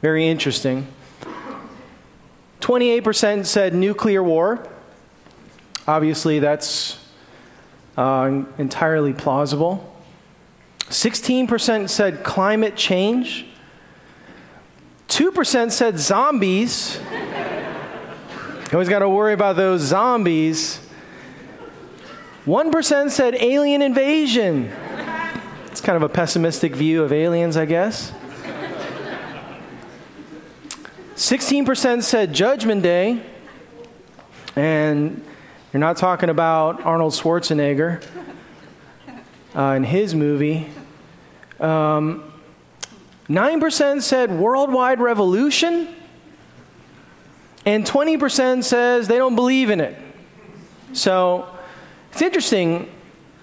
[0.00, 0.86] very interesting.
[2.60, 4.66] 28% said nuclear war.
[5.86, 6.98] Obviously, that's
[7.98, 9.86] uh, entirely plausible.
[10.88, 13.44] 16% said climate change.
[15.08, 16.98] 2% said zombies.
[18.72, 20.79] always got to worry about those zombies.
[22.50, 24.72] 1% said alien invasion.
[25.66, 28.12] It's kind of a pessimistic view of aliens, I guess.
[31.14, 33.22] 16% said Judgment Day.
[34.56, 35.24] And
[35.72, 38.04] you're not talking about Arnold Schwarzenegger
[39.54, 40.66] uh, in his movie.
[41.60, 42.32] Um,
[43.28, 45.86] 9% said worldwide revolution.
[47.64, 49.96] And 20% says they don't believe in it.
[50.94, 51.46] So
[52.12, 52.90] it's interesting.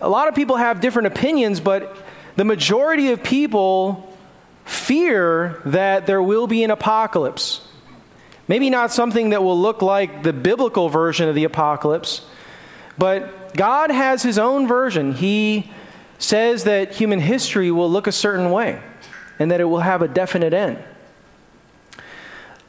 [0.01, 1.95] A lot of people have different opinions, but
[2.35, 4.15] the majority of people
[4.65, 7.65] fear that there will be an apocalypse.
[8.47, 12.25] Maybe not something that will look like the biblical version of the apocalypse,
[12.97, 15.13] but God has his own version.
[15.13, 15.69] He
[16.19, 18.81] says that human history will look a certain way
[19.39, 20.77] and that it will have a definite end.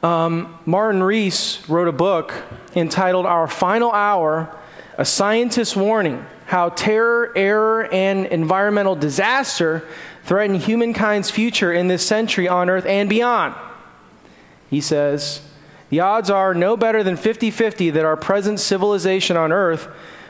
[0.01, 2.33] Um, Martin Rees wrote a book
[2.75, 4.55] entitled Our Final Hour
[4.99, 9.87] A Scientist's Warning How Terror, Error, and Environmental Disaster
[10.25, 13.55] Threaten Humankind's Future in This Century on Earth and Beyond.
[14.69, 15.41] He says,
[15.89, 19.87] the odds are no better than 50 50 that our present civilization on earth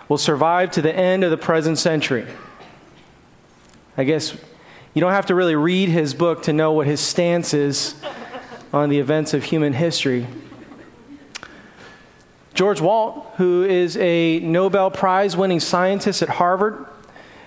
[0.07, 2.27] will survive to the end of the present century.
[3.97, 4.37] I guess
[4.93, 7.95] you don't have to really read his book to know what his stance is
[8.71, 10.27] on the events of human history.
[12.53, 16.85] George Wald, who is a Nobel Prize winning scientist at Harvard,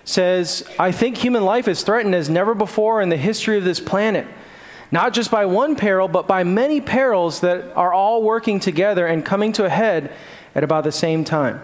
[0.04, 3.80] says, I think human life is threatened as never before in the history of this
[3.80, 4.26] planet
[4.92, 9.24] not just by one peril, but by many perils that are all working together and
[9.24, 10.12] coming to a head
[10.54, 11.60] at about the same time.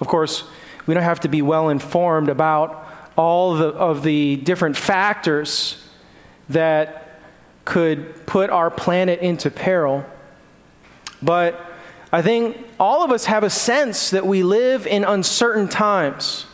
[0.00, 0.42] Of course,
[0.86, 2.84] we don't have to be well informed about
[3.16, 5.88] all the, of the different factors
[6.48, 7.20] that
[7.64, 10.04] could put our planet into peril.
[11.22, 11.60] But
[12.10, 16.46] I think all of us have a sense that we live in uncertain times,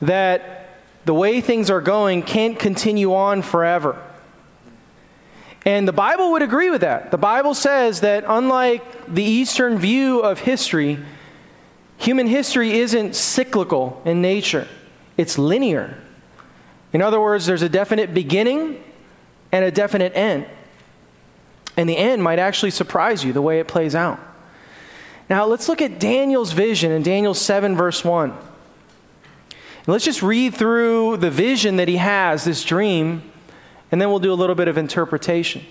[0.00, 0.70] that
[1.04, 4.02] the way things are going can't continue on forever.
[5.66, 7.10] And the Bible would agree with that.
[7.10, 10.98] The Bible says that unlike the Eastern view of history,
[11.98, 14.66] human history isn't cyclical in nature,
[15.16, 16.00] it's linear.
[16.92, 18.82] In other words, there's a definite beginning
[19.52, 20.46] and a definite end.
[21.76, 24.18] And the end might actually surprise you the way it plays out.
[25.28, 28.30] Now, let's look at Daniel's vision in Daniel 7, verse 1.
[28.30, 28.38] And
[29.86, 33.22] let's just read through the vision that he has, this dream,
[33.90, 35.64] and then we'll do a little bit of interpretation.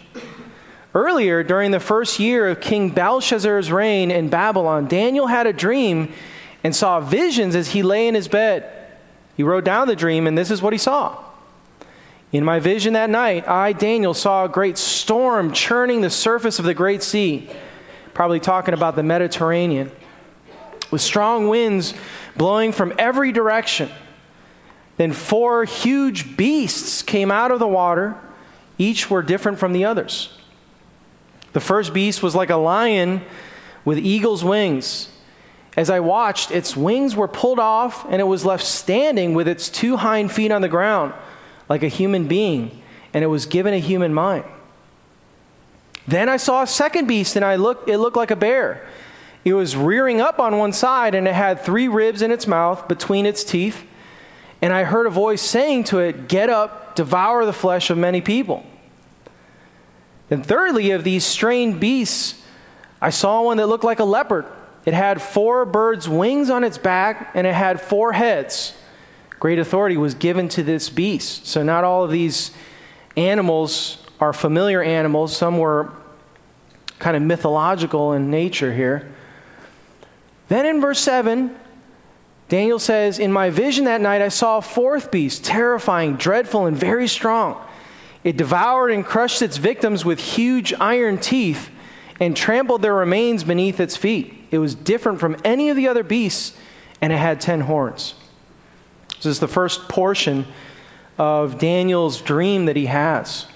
[0.94, 6.14] Earlier, during the first year of King Belshazzar's reign in Babylon, Daniel had a dream
[6.64, 8.72] and saw visions as he lay in his bed.
[9.36, 11.25] He wrote down the dream, and this is what he saw.
[12.36, 16.66] In my vision that night, I, Daniel, saw a great storm churning the surface of
[16.66, 17.50] the great sea,
[18.14, 19.90] probably talking about the Mediterranean,
[20.92, 21.94] with strong winds
[22.36, 23.90] blowing from every direction.
[24.98, 28.18] Then four huge beasts came out of the water.
[28.78, 30.38] Each were different from the others.
[31.54, 33.22] The first beast was like a lion
[33.86, 35.10] with eagle's wings.
[35.78, 39.70] As I watched, its wings were pulled off, and it was left standing with its
[39.70, 41.14] two hind feet on the ground,
[41.70, 42.82] like a human being,
[43.14, 44.46] and it was given a human mind.
[46.08, 48.88] Then I saw a second beast, and I looked, it looked like a bear.
[49.44, 52.88] It was rearing up on one side, and it had three ribs in its mouth
[52.88, 53.86] between its teeth
[54.66, 58.20] and I heard a voice saying to it, Get up, devour the flesh of many
[58.20, 58.66] people.
[60.30, 62.42] Then, thirdly, of these strange beasts,
[63.00, 64.46] I saw one that looked like a leopard.
[64.84, 68.76] It had four birds' wings on its back, and it had four heads.
[69.40, 71.48] Great authority was given to this beast.
[71.48, 72.52] So, not all of these
[73.18, 75.92] animals are familiar animals, some were
[77.00, 79.12] kind of mythological in nature here.
[80.48, 81.56] Then in verse 7,
[82.48, 86.78] Daniel says, In my vision that night, I saw a fourth beast, terrifying, dreadful, and
[86.78, 87.62] very strong.
[88.24, 91.70] It devoured and crushed its victims with huge iron teeth
[92.20, 94.34] and trampled their remains beneath its feet.
[94.52, 96.58] It was different from any of the other beasts,
[97.02, 98.16] and it had ten horns.
[99.26, 100.46] This is the first portion
[101.18, 103.48] of Daniel's dream that he has.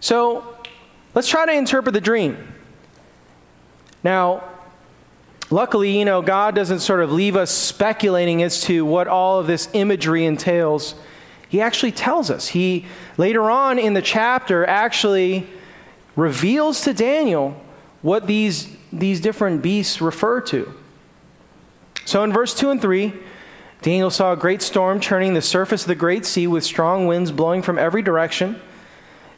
[0.00, 0.58] So
[1.14, 2.36] let's try to interpret the dream.
[4.04, 4.44] Now,
[5.48, 9.46] luckily, you know, God doesn't sort of leave us speculating as to what all of
[9.46, 10.94] this imagery entails.
[11.48, 12.48] He actually tells us.
[12.48, 12.84] He,
[13.16, 15.46] later on in the chapter, actually
[16.14, 17.58] reveals to Daniel
[18.02, 20.74] what these, these different beasts refer to.
[22.04, 23.14] So in verse 2 and 3,
[23.82, 27.32] Daniel saw a great storm churning the surface of the great sea with strong winds
[27.32, 28.60] blowing from every direction.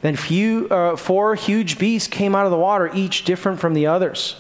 [0.01, 3.87] Then few, uh, four huge beasts came out of the water, each different from the
[3.87, 4.35] others.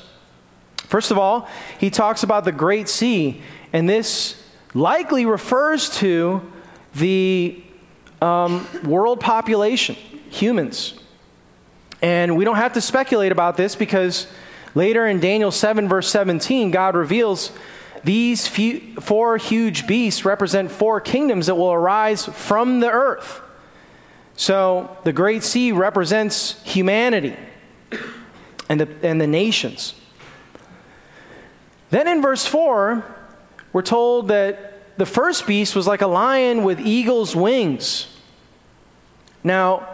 [0.76, 3.40] First of all, he talks about the great sea,
[3.72, 4.42] and this
[4.74, 6.42] likely refers to
[6.96, 7.62] the
[8.20, 9.94] um, world population,
[10.30, 10.94] humans.
[12.02, 14.26] And we don't have to speculate about this because
[14.74, 17.52] later in Daniel 7, verse 17, God reveals
[18.04, 23.40] these few, four huge beasts represent four kingdoms that will arise from the earth.
[24.36, 27.36] So the Great Sea represents humanity
[28.68, 29.94] and the, and the nations.
[31.90, 33.04] Then in verse 4,
[33.72, 38.08] we're told that the first beast was like a lion with eagle's wings.
[39.44, 39.88] Now,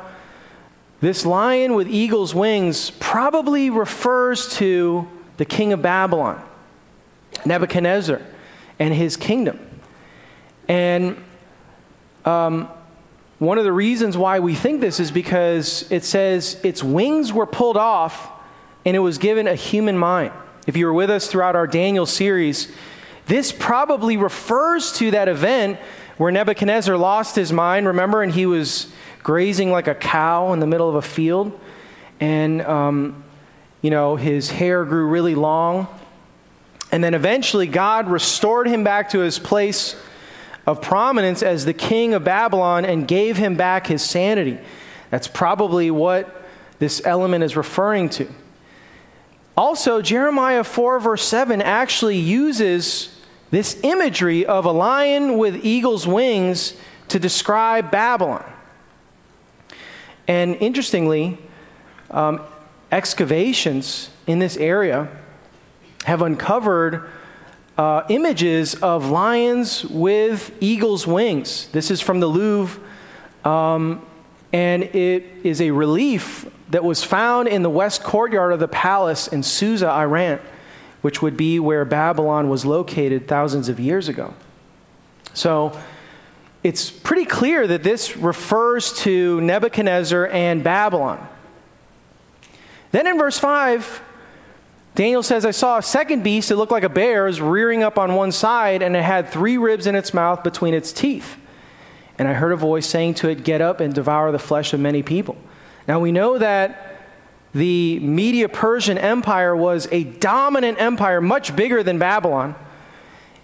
[1.01, 6.43] this lion with eagle's wings probably refers to the king of Babylon,
[7.47, 8.21] Nebuchadnezzar,
[8.79, 9.59] and his kingdom.
[10.69, 11.17] And
[12.25, 12.69] um,
[13.39, 17.47] one of the reasons why we think this is because it says its wings were
[17.47, 18.31] pulled off
[18.85, 20.33] and it was given a human mind.
[20.67, 22.71] If you were with us throughout our Daniel series,
[23.27, 25.79] this probably refers to that event
[26.17, 28.91] where Nebuchadnezzar lost his mind, remember, and he was
[29.23, 31.59] grazing like a cow in the middle of a field.
[32.21, 33.23] And, um,
[33.83, 35.87] you know, his hair grew really long.
[36.91, 39.95] And then eventually, God restored him back to his place
[40.67, 44.59] of prominence as the king of Babylon and gave him back his sanity.
[45.11, 46.45] That's probably what
[46.79, 48.29] this element is referring to.
[49.57, 53.15] Also, Jeremiah 4, verse 7 actually uses
[53.51, 56.75] this imagery of a lion with eagle's wings
[57.09, 58.45] to describe Babylon.
[60.29, 61.39] And interestingly,
[62.11, 62.41] um,
[62.93, 65.09] excavations in this area
[66.05, 67.09] have uncovered
[67.77, 71.69] uh, images of lions with eagle's wings.
[71.69, 72.81] This is from the Louvre,
[73.45, 74.05] um,
[74.53, 79.29] and it is a relief that was found in the west courtyard of the palace
[79.29, 80.41] in Susa, Iran,
[81.03, 84.35] which would be where Babylon was located thousands of years ago.
[85.35, 85.79] So,
[86.65, 91.27] it's pretty clear that this refers to Nebuchadnezzar and Babylon.
[92.91, 94.03] Then in verse 5,
[94.99, 97.99] Daniel says, I saw a second beast that looked like a bear is rearing up
[97.99, 101.37] on one side, and it had three ribs in its mouth between its teeth.
[102.19, 104.81] And I heard a voice saying to it, Get up and devour the flesh of
[104.81, 105.37] many people.
[105.87, 107.01] Now we know that
[107.55, 112.57] the Media Persian Empire was a dominant empire, much bigger than Babylon,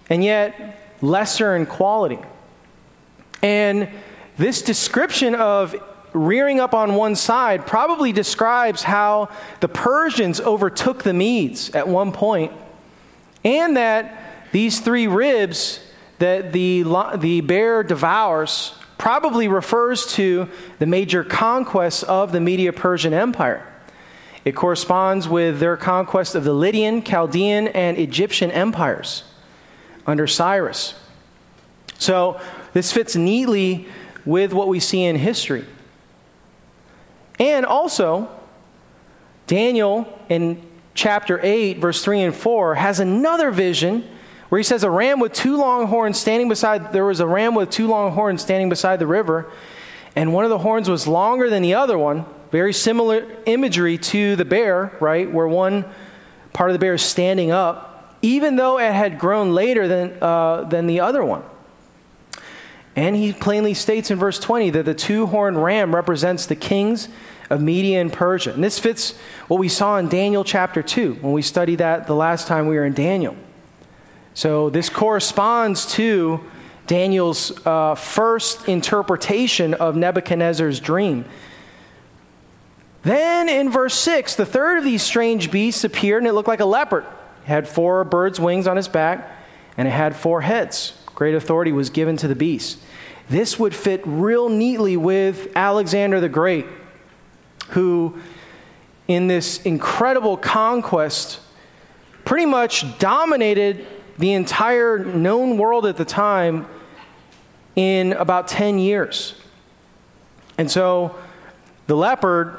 [0.09, 2.19] and yet lesser in quality.
[3.41, 3.87] And
[4.37, 5.73] this description of
[6.15, 9.29] rearing up on one side probably describes how
[9.59, 12.51] the Persians overtook the Medes at one point,
[13.43, 15.79] and that these three ribs
[16.19, 16.83] that the,
[17.17, 23.67] the bear devours probably refers to the major conquests of the Media Persian Empire.
[24.45, 29.23] It corresponds with their conquest of the Lydian, Chaldean, and Egyptian empires
[30.07, 30.93] under Cyrus.
[31.97, 32.39] So,
[32.73, 33.87] this fits neatly
[34.25, 35.65] with what we see in history.
[37.39, 38.29] And also,
[39.47, 40.61] Daniel in
[40.93, 44.07] chapter 8, verse 3 and 4, has another vision
[44.49, 47.55] where he says, A ram with two long horns standing beside, there was a ram
[47.55, 49.51] with two long horns standing beside the river,
[50.15, 52.25] and one of the horns was longer than the other one.
[52.51, 55.29] Very similar imagery to the bear, right?
[55.29, 55.83] Where one
[56.53, 60.63] part of the bear is standing up, even though it had grown later than, uh,
[60.63, 61.43] than the other one.
[62.95, 67.09] And he plainly states in verse 20 that the two horned ram represents the kings
[67.49, 68.53] of Media and Persia.
[68.53, 72.15] And this fits what we saw in Daniel chapter 2 when we studied that the
[72.15, 73.35] last time we were in Daniel.
[74.33, 76.41] So this corresponds to
[76.87, 81.25] Daniel's uh, first interpretation of Nebuchadnezzar's dream.
[83.03, 86.59] Then in verse 6, the third of these strange beasts appeared, and it looked like
[86.59, 87.03] a leopard.
[87.03, 89.31] It had four birds' wings on his back
[89.77, 90.93] and it had four heads.
[91.15, 92.77] Great authority was given to the beast.
[93.29, 96.65] This would fit real neatly with Alexander the Great,
[97.69, 98.19] who,
[99.07, 101.39] in this incredible conquest,
[102.25, 106.67] pretty much dominated the entire known world at the time
[107.75, 109.35] in about 10 years.
[110.57, 111.15] And so
[111.87, 112.57] the leopard,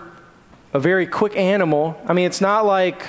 [0.72, 3.06] a very quick animal, I mean, it's not like,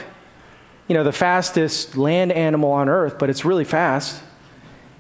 [0.88, 4.22] you know, the fastest land animal on earth, but it's really fast.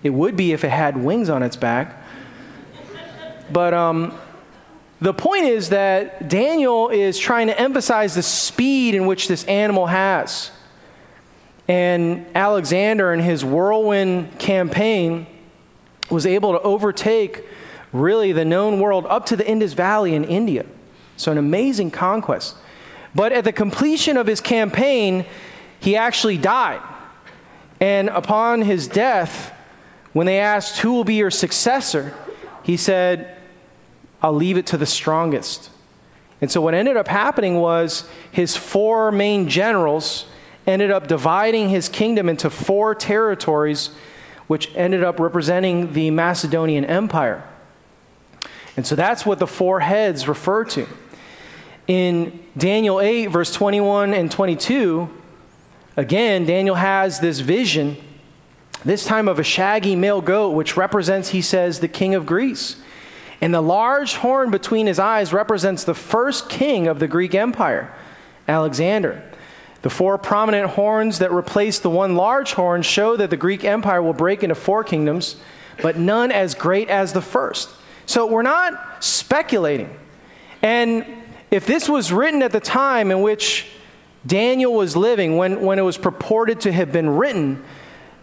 [0.03, 2.03] It would be if it had wings on its back.
[3.51, 4.17] But um,
[4.99, 9.87] the point is that Daniel is trying to emphasize the speed in which this animal
[9.87, 10.51] has.
[11.67, 15.27] And Alexander, in his whirlwind campaign,
[16.09, 17.43] was able to overtake
[17.91, 20.65] really the known world up to the Indus Valley in India.
[21.17, 22.55] So, an amazing conquest.
[23.13, 25.25] But at the completion of his campaign,
[25.79, 26.81] he actually died.
[27.79, 29.53] And upon his death,
[30.17, 32.13] when they asked, Who will be your successor?
[32.63, 33.37] he said,
[34.21, 35.69] I'll leave it to the strongest.
[36.41, 40.25] And so, what ended up happening was his four main generals
[40.65, 43.91] ended up dividing his kingdom into four territories,
[44.47, 47.43] which ended up representing the Macedonian Empire.
[48.75, 50.87] And so that's what the four heads refer to.
[51.87, 55.09] In Daniel 8, verse 21 and 22,
[55.95, 57.97] again, Daniel has this vision,
[58.87, 62.77] this time of a shaggy male goat, which represents, he says, the king of Greece.
[63.41, 67.93] And the large horn between his eyes represents the first king of the Greek Empire,
[68.47, 69.23] Alexander.
[69.83, 74.01] The four prominent horns that replace the one large horn show that the Greek Empire
[74.01, 75.35] will break into four kingdoms,
[75.81, 77.69] but none as great as the first.
[78.05, 79.95] So we're not speculating.
[80.63, 81.05] And
[81.51, 83.67] if this was written at the time in which
[84.25, 87.63] Daniel was living, when, when it was purported to have been written,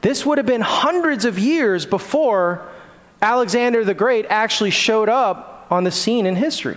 [0.04, 2.60] this would have been hundreds of years before
[3.22, 6.76] Alexander the Great actually showed up on the scene in history.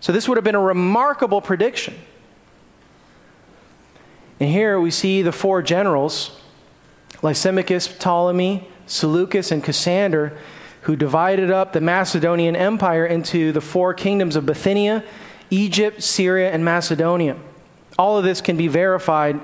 [0.00, 1.92] So this would have been a remarkable prediction.
[4.40, 6.40] And here we see the four generals
[7.20, 10.32] Lysimachus, Ptolemy, Seleucus, and Cassander
[10.80, 15.04] who divided up the Macedonian Empire into the four kingdoms of Bithynia,
[15.50, 17.36] Egypt, Syria, and Macedonia.
[17.98, 19.38] All of this can be verified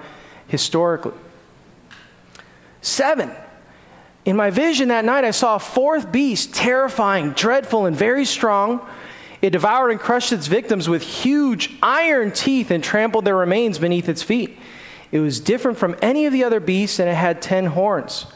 [0.49, 1.13] historically.
[2.83, 3.31] Seven.
[4.25, 8.87] In my vision that night, I saw a fourth beast, terrifying, dreadful, and very strong.
[9.41, 14.09] It devoured and crushed its victims with huge iron teeth and trampled their remains beneath
[14.09, 14.59] its feet.
[15.11, 18.27] It was different from any of the other beasts, and it had ten horns.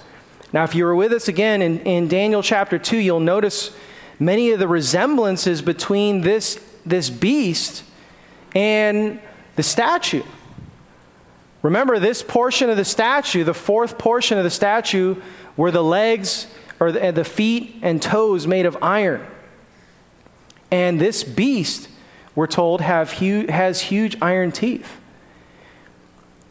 [0.53, 3.75] Now, if you were with us again in, in Daniel chapter 2, you'll notice
[4.19, 7.85] many of the resemblances between this, this beast
[8.55, 9.21] and
[9.57, 10.23] the statue.
[11.65, 15.17] Remember, this portion of the statue, the fourth portion of the statue,
[15.57, 16.47] were the legs
[16.79, 19.27] or the, feet and toes made of iron.
[20.71, 21.89] And this beast,
[22.35, 25.01] we're told, have has huge iron teeth.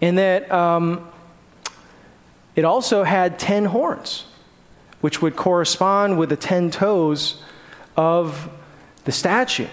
[0.01, 1.07] And that um,
[2.55, 4.25] it also had 10 horns,
[5.01, 7.39] which would correspond with the 10 toes
[7.95, 8.49] of
[9.05, 9.67] the statue.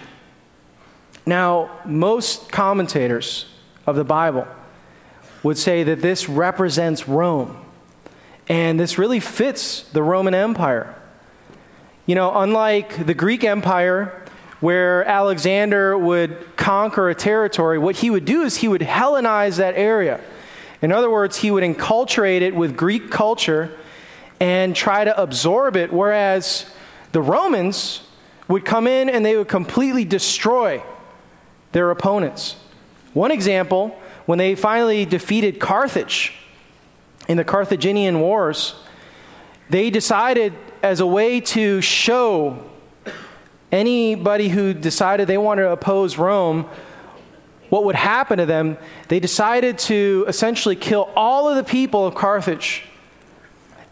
[1.25, 3.47] Now, most commentators
[3.87, 4.45] of the Bible
[5.43, 7.57] would say that this represents Rome.
[8.47, 10.95] And this really fits the Roman Empire.
[12.05, 14.21] You know, unlike the Greek Empire,
[14.59, 19.75] where Alexander would conquer a territory, what he would do is he would Hellenize that
[19.75, 20.19] area.
[20.81, 23.71] In other words, he would enculturate it with Greek culture
[24.39, 26.65] and try to absorb it, whereas
[27.11, 28.01] the Romans
[28.47, 30.81] would come in and they would completely destroy
[31.71, 32.55] their opponents.
[33.13, 33.97] One example,
[34.31, 36.31] when they finally defeated Carthage
[37.27, 38.75] in the Carthaginian Wars,
[39.69, 42.63] they decided as a way to show
[43.73, 46.69] anybody who decided they wanted to oppose Rome
[47.67, 48.77] what would happen to them,
[49.09, 52.85] they decided to essentially kill all of the people of Carthage.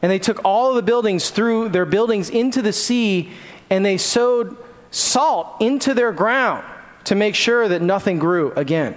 [0.01, 3.31] And they took all of the buildings, threw their buildings into the sea,
[3.69, 4.55] and they sowed
[4.89, 6.63] salt into their ground
[7.03, 8.95] to make sure that nothing grew again.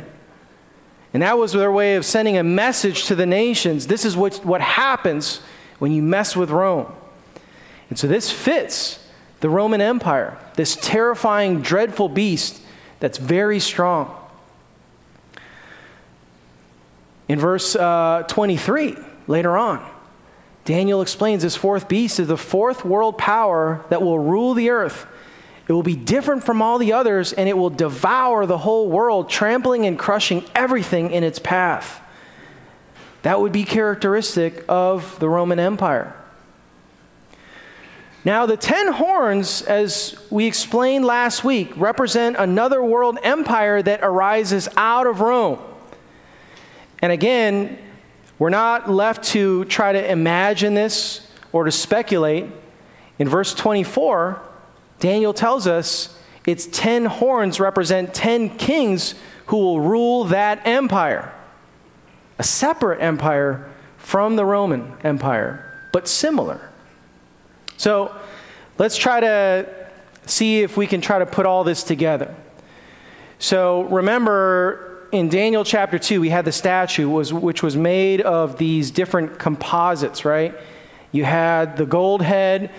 [1.12, 3.86] And that was their way of sending a message to the nations.
[3.86, 5.40] This is what, what happens
[5.78, 6.90] when you mess with Rome.
[7.90, 8.98] And so this fits
[9.40, 12.62] the Roman Empire, this terrifying, dreadful beast
[13.00, 14.16] that's very strong.
[17.28, 19.84] In verse uh, 23, later on,
[20.64, 25.06] Daniel explains this fourth beast is the fourth world power that will rule the earth.
[25.72, 29.30] It will be different from all the others, and it will devour the whole world,
[29.30, 31.98] trampling and crushing everything in its path.
[33.22, 36.14] that would be characteristic of the Roman Empire.
[38.22, 44.68] Now, the ten horns, as we explained last week, represent another world empire that arises
[44.76, 45.58] out of Rome.
[47.00, 47.78] And again,
[48.38, 52.44] we're not left to try to imagine this or to speculate.
[53.18, 54.50] In verse 24,
[55.02, 56.16] Daniel tells us
[56.46, 59.16] its ten horns represent ten kings
[59.46, 61.32] who will rule that empire.
[62.38, 63.68] A separate empire
[63.98, 66.70] from the Roman Empire, but similar.
[67.76, 68.14] So
[68.78, 69.68] let's try to
[70.26, 72.32] see if we can try to put all this together.
[73.40, 78.56] So remember, in Daniel chapter 2, we had the statue, was, which was made of
[78.56, 80.54] these different composites, right?
[81.10, 82.70] You had the gold head,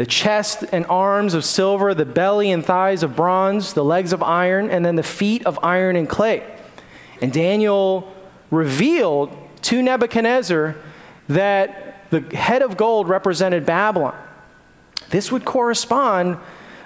[0.00, 4.22] the chest and arms of silver, the belly and thighs of bronze, the legs of
[4.22, 6.42] iron, and then the feet of iron and clay.
[7.20, 8.10] And Daniel
[8.50, 9.30] revealed
[9.60, 10.74] to Nebuchadnezzar
[11.28, 14.14] that the head of gold represented Babylon.
[15.10, 16.38] This would correspond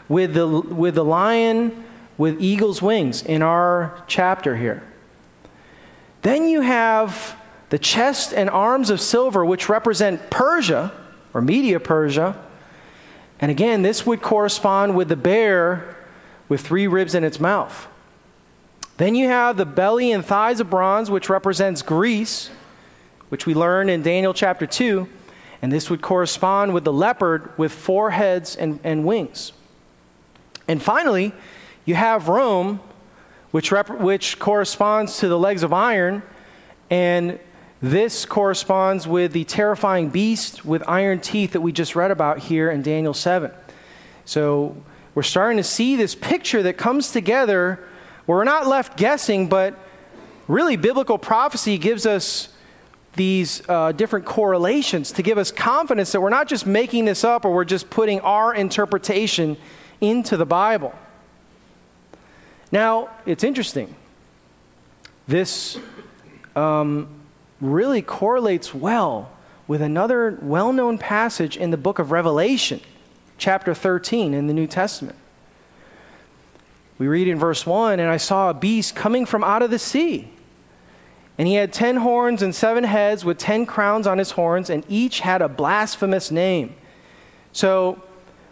[0.08, 1.84] with the, with the lion
[2.18, 4.82] with eagle's wings in our chapter here.
[6.22, 7.36] Then you have
[7.70, 10.90] the chest and arms of silver, which represent Persia
[11.32, 12.36] or Media Persia.
[13.44, 15.96] And again, this would correspond with the bear
[16.48, 17.86] with three ribs in its mouth.
[18.96, 22.48] Then you have the belly and thighs of bronze, which represents Greece,
[23.28, 25.06] which we learn in Daniel chapter 2.
[25.60, 29.52] And this would correspond with the leopard with four heads and, and wings.
[30.66, 31.34] And finally,
[31.84, 32.80] you have Rome,
[33.50, 36.22] which, rep- which corresponds to the legs of iron.
[36.88, 37.38] And
[37.84, 42.70] this corresponds with the terrifying beast with iron teeth that we just read about here
[42.70, 43.50] in Daniel 7.
[44.24, 44.74] So
[45.14, 47.78] we're starting to see this picture that comes together
[48.24, 49.74] where we're not left guessing, but
[50.48, 52.48] really biblical prophecy gives us
[53.16, 57.44] these uh, different correlations to give us confidence that we're not just making this up
[57.44, 59.58] or we're just putting our interpretation
[60.00, 60.94] into the Bible.
[62.72, 63.94] Now, it's interesting.
[65.28, 65.78] This
[66.56, 67.08] um,
[67.60, 69.30] really correlates well
[69.66, 72.80] with another well known passage in the book of Revelation,
[73.38, 75.16] chapter 13 in the New Testament.
[76.98, 79.78] We read in verse 1 And I saw a beast coming from out of the
[79.78, 80.30] sea
[81.36, 84.84] and he had ten horns and seven heads with ten crowns on his horns, and
[84.88, 86.74] each had a blasphemous name.
[87.52, 88.00] So,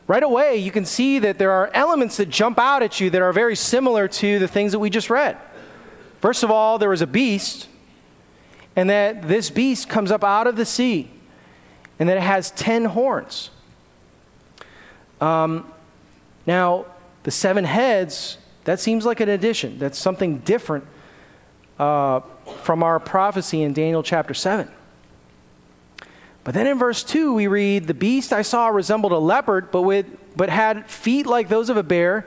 [0.08, 3.22] right away, you can see that there are elements that jump out at you that
[3.22, 5.38] are very similar to the things that we just read.
[6.20, 7.68] First of all, there was a beast,
[8.76, 11.10] and that this beast comes up out of the sea,
[11.98, 13.50] and that it has ten horns.
[15.20, 15.70] Um,
[16.46, 16.86] now,
[17.22, 19.78] the seven heads, that seems like an addition.
[19.78, 20.84] That's something different
[21.78, 22.20] uh,
[22.62, 24.68] from our prophecy in Daniel chapter 7.
[26.44, 29.82] But then in verse 2, we read, The beast I saw resembled a leopard, but,
[29.82, 30.06] with,
[30.36, 32.26] but had feet like those of a bear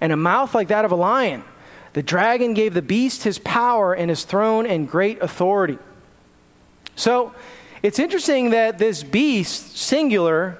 [0.00, 1.42] and a mouth like that of a lion.
[1.96, 5.78] The dragon gave the beast his power and his throne and great authority.
[6.94, 7.34] So
[7.82, 10.58] it's interesting that this beast, singular,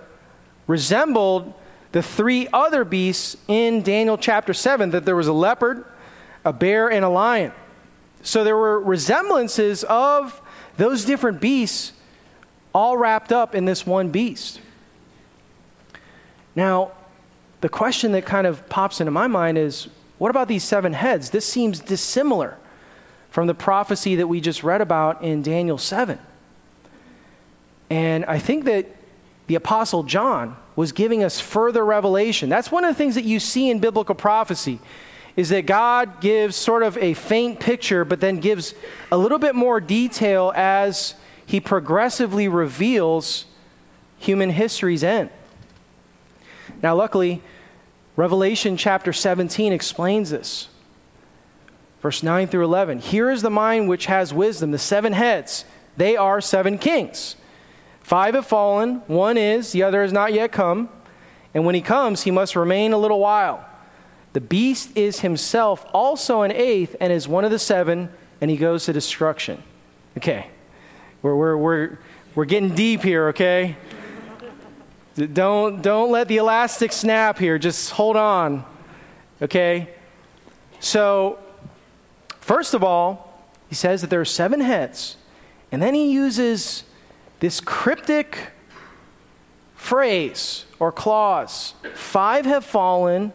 [0.66, 1.52] resembled
[1.92, 5.84] the three other beasts in Daniel chapter 7 that there was a leopard,
[6.42, 7.52] a bear, and a lion.
[8.22, 10.40] So there were resemblances of
[10.78, 11.92] those different beasts
[12.74, 14.58] all wrapped up in this one beast.
[16.54, 16.92] Now,
[17.60, 21.30] the question that kind of pops into my mind is what about these seven heads?
[21.30, 22.56] This seems dissimilar
[23.30, 26.18] from the prophecy that we just read about in Daniel 7.
[27.90, 28.86] And I think that
[29.46, 32.48] the Apostle John was giving us further revelation.
[32.48, 34.80] That's one of the things that you see in biblical prophecy
[35.36, 38.74] is that God gives sort of a faint picture, but then gives
[39.12, 43.44] a little bit more detail as he progressively reveals
[44.18, 45.28] human history's end.
[46.82, 47.42] Now, luckily,
[48.16, 50.68] Revelation chapter 17 explains this.
[52.00, 53.00] Verse 9 through 11.
[53.00, 55.64] Here is the mind which has wisdom, the seven heads.
[55.96, 57.36] They are seven kings.
[58.02, 60.88] Five have fallen, one is, the other has not yet come.
[61.52, 63.66] And when he comes, he must remain a little while.
[64.32, 68.56] The beast is himself also an eighth and is one of the seven, and he
[68.56, 69.62] goes to destruction.
[70.18, 70.48] Okay.
[71.22, 71.98] We're, we're, we're,
[72.34, 73.76] we're getting deep here, okay?
[75.16, 77.58] Don't, don't let the elastic snap here.
[77.58, 78.64] Just hold on,
[79.40, 79.88] okay?
[80.78, 81.38] So,
[82.40, 85.16] first of all, he says that there are seven heads,
[85.72, 86.84] and then he uses
[87.40, 88.50] this cryptic
[89.74, 93.32] phrase or clause five have fallen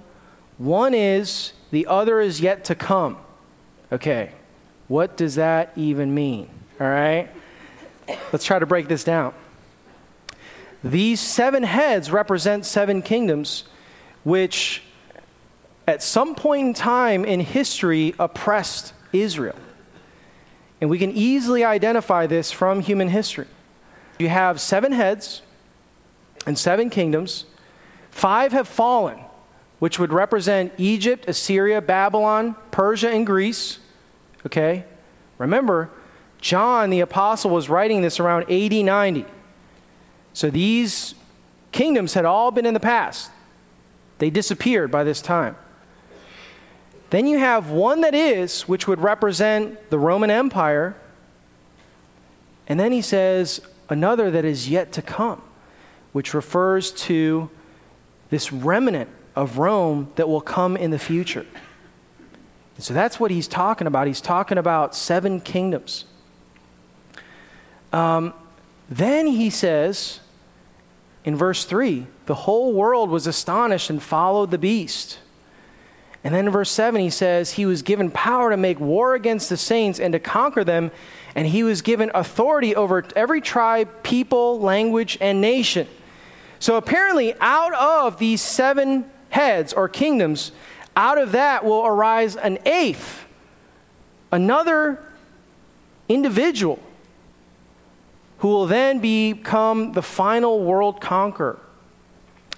[0.58, 3.18] one is, the other is yet to come.
[3.92, 4.32] Okay,
[4.88, 6.48] what does that even mean?
[6.80, 7.30] All right?
[8.32, 9.34] Let's try to break this down.
[10.84, 13.64] These seven heads represent seven kingdoms,
[14.24, 14.84] which
[15.88, 19.56] at some point in time in history oppressed Israel.
[20.80, 23.48] And we can easily identify this from human history.
[24.18, 25.42] You have seven heads
[26.46, 27.46] and seven kingdoms.
[28.10, 29.20] Five have fallen,
[29.80, 33.78] which would represent Egypt, Assyria, Babylon, Persia, and Greece.
[34.46, 34.84] Okay?
[35.38, 35.90] Remember,
[36.40, 39.26] John the Apostle was writing this around AD 90.
[40.34, 41.16] So these
[41.72, 43.32] kingdoms had all been in the past,
[44.20, 45.56] they disappeared by this time.
[47.10, 50.96] Then you have one that is, which would represent the Roman Empire.
[52.68, 55.42] And then he says another that is yet to come,
[56.14, 57.50] which refers to
[58.30, 61.46] this remnant of Rome that will come in the future.
[62.78, 64.08] So that's what he's talking about.
[64.08, 66.06] He's talking about seven kingdoms.
[67.92, 68.34] Um,
[68.90, 70.21] then he says
[71.24, 75.20] in verse 3 the whole world was astonished and followed the beast.
[76.24, 79.50] And then in verse 7, he says, He was given power to make war against
[79.50, 80.92] the saints and to conquer them,
[81.36, 85.88] and he was given authority over every tribe, people, language, and nation.
[86.60, 90.52] So apparently, out of these seven heads or kingdoms,
[90.96, 93.26] out of that will arise an eighth,
[94.32, 95.04] another
[96.08, 96.80] individual
[98.42, 101.60] who will then become the final world conqueror.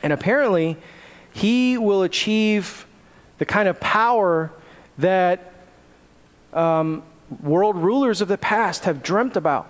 [0.02, 0.78] And apparently,
[1.34, 2.86] he will achieve
[3.38, 4.50] the kind of power
[4.98, 5.52] that
[6.54, 7.04] um,
[7.42, 9.70] world rulers of the past have dreamt about.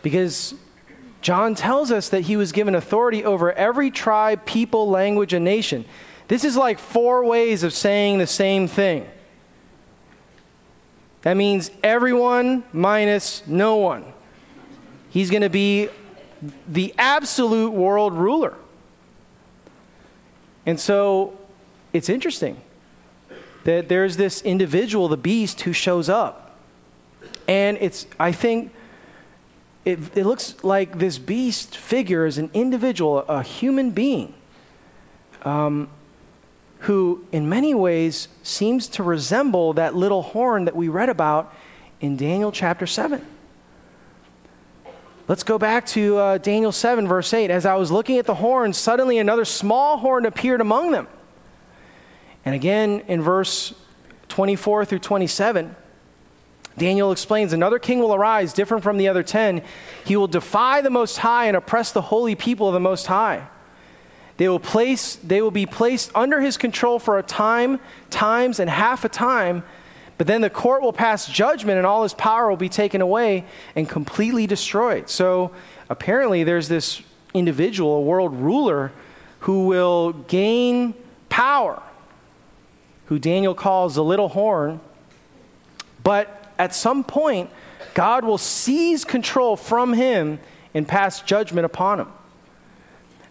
[0.00, 0.54] Because
[1.22, 5.84] John tells us that he was given authority over every tribe, people, language, and nation.
[6.28, 9.04] This is like four ways of saying the same thing.
[11.22, 14.04] That means everyone minus no one.
[15.16, 15.88] He's going to be
[16.68, 18.52] the absolute world ruler.
[20.66, 21.38] And so
[21.94, 22.60] it's interesting
[23.64, 26.58] that there's this individual, the beast, who shows up.
[27.48, 28.74] And it's, I think,
[29.86, 34.34] it, it looks like this beast figure is an individual, a human being,
[35.46, 35.88] um,
[36.80, 41.54] who in many ways seems to resemble that little horn that we read about
[42.02, 43.24] in Daniel chapter 7.
[45.28, 47.50] Let's go back to uh, Daniel 7, verse 8.
[47.50, 51.08] As I was looking at the horn, suddenly another small horn appeared among them.
[52.44, 53.74] And again, in verse
[54.28, 55.74] 24 through 27,
[56.78, 59.62] Daniel explains another king will arise, different from the other ten.
[60.04, 63.48] He will defy the Most High and oppress the holy people of the Most High.
[64.36, 68.70] They will, place, they will be placed under his control for a time, times, and
[68.70, 69.64] half a time.
[70.18, 73.44] But then the court will pass judgment and all his power will be taken away
[73.74, 75.10] and completely destroyed.
[75.10, 75.50] So
[75.90, 77.02] apparently, there's this
[77.34, 78.92] individual, a world ruler,
[79.40, 80.94] who will gain
[81.28, 81.82] power
[83.06, 84.80] who Daniel calls the little horn.
[86.02, 87.50] But at some point,
[87.94, 90.38] God will seize control from him
[90.74, 92.08] and pass judgment upon him.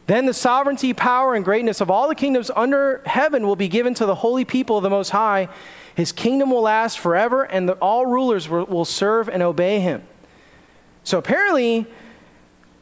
[0.07, 3.93] Then the sovereignty, power, and greatness of all the kingdoms under heaven will be given
[3.95, 5.49] to the holy people of the Most High.
[5.95, 10.03] His kingdom will last forever, and the, all rulers will, will serve and obey him.
[11.05, 11.85] So apparently,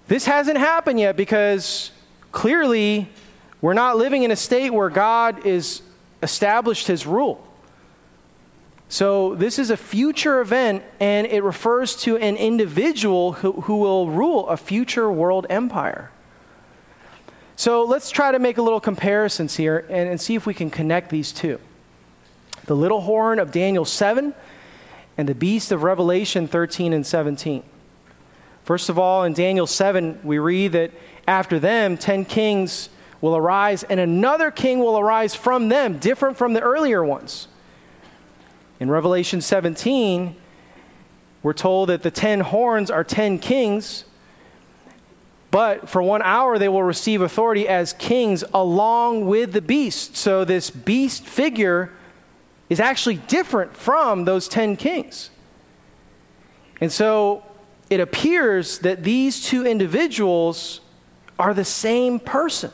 [0.07, 1.91] this hasn't happened yet because
[2.31, 3.07] clearly
[3.61, 5.83] we're not living in a state where God is
[6.23, 7.47] established his rule.
[8.89, 14.07] So, this is a future event, and it refers to an individual who, who will
[14.07, 16.11] rule a future world empire.
[17.55, 20.69] So, let's try to make a little comparisons here and, and see if we can
[20.69, 21.59] connect these two
[22.65, 24.33] the little horn of Daniel 7
[25.17, 27.63] and the beast of Revelation 13 and 17.
[28.63, 30.91] First of all, in Daniel 7, we read that
[31.27, 32.89] after them, 10 kings
[33.21, 37.47] will arise, and another king will arise from them, different from the earlier ones.
[38.79, 40.35] In Revelation 17,
[41.41, 44.05] we're told that the ten horns are ten kings,
[45.51, 50.17] but for one hour they will receive authority as kings along with the beast.
[50.17, 51.91] So this beast figure
[52.69, 55.29] is actually different from those ten kings.
[56.81, 57.43] And so
[57.89, 60.81] it appears that these two individuals
[61.37, 62.71] are the same person.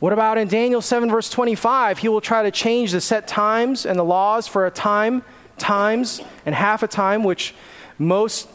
[0.00, 1.98] What about in Daniel 7, verse 25?
[1.98, 5.22] He will try to change the set times and the laws for a time,
[5.58, 7.54] times, and half a time, which
[7.98, 8.48] most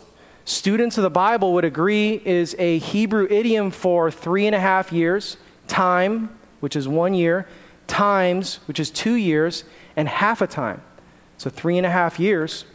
[0.43, 4.91] students of the Bible would agree is a Hebrew idiom for three and a half
[4.91, 5.37] years,
[5.69, 7.47] time, which is one year,
[7.87, 9.63] times, which is two years,
[9.95, 10.81] and half a time.
[11.37, 12.65] So three and a half years.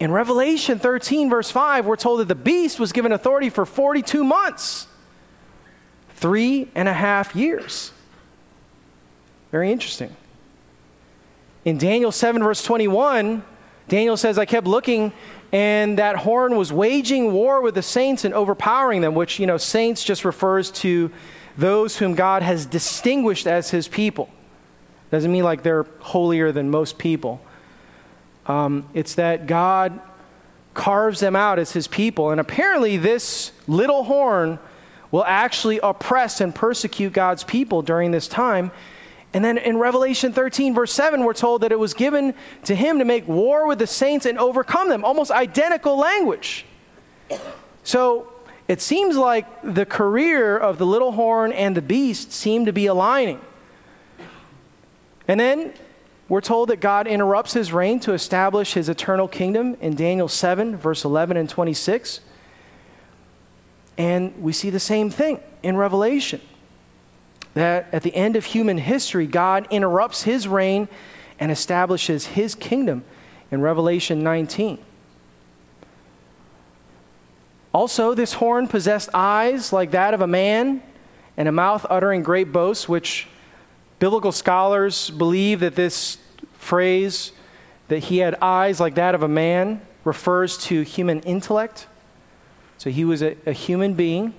[0.00, 4.24] In Revelation 13, verse 5, we're told that the beast was given authority for 42
[4.24, 4.88] months,
[6.16, 7.92] three and a half years.
[9.52, 10.14] Very interesting.
[11.64, 13.44] In Daniel 7, verse 21,
[13.88, 15.12] Daniel says, I kept looking,
[15.52, 19.58] and that horn was waging war with the saints and overpowering them, which, you know,
[19.58, 21.12] saints just refers to
[21.56, 24.30] those whom God has distinguished as his people.
[25.10, 27.40] Doesn't mean like they're holier than most people.
[28.46, 30.00] Um, it's that God
[30.74, 32.30] carves them out as his people.
[32.30, 34.58] And apparently, this little horn
[35.10, 38.70] will actually oppress and persecute God's people during this time.
[39.34, 42.34] And then in Revelation 13, verse 7, we're told that it was given
[42.64, 45.04] to him to make war with the saints and overcome them.
[45.04, 46.64] Almost identical language.
[47.84, 48.31] So
[48.68, 52.86] it seems like the career of the little horn and the beast seem to be
[52.86, 53.40] aligning.
[55.28, 55.72] And then
[56.28, 60.76] we're told that God interrupts his reign to establish his eternal kingdom in Daniel 7,
[60.76, 62.20] verse 11 and 26.
[63.98, 66.40] And we see the same thing in Revelation
[67.54, 70.88] that at the end of human history, God interrupts his reign
[71.38, 73.04] and establishes his kingdom
[73.50, 74.78] in Revelation 19.
[77.72, 80.82] Also, this horn possessed eyes like that of a man
[81.36, 83.26] and a mouth uttering great boasts, which
[83.98, 86.18] biblical scholars believe that this
[86.58, 87.32] phrase,
[87.88, 91.86] that he had eyes like that of a man, refers to human intellect.
[92.76, 94.34] So he was a, a human being,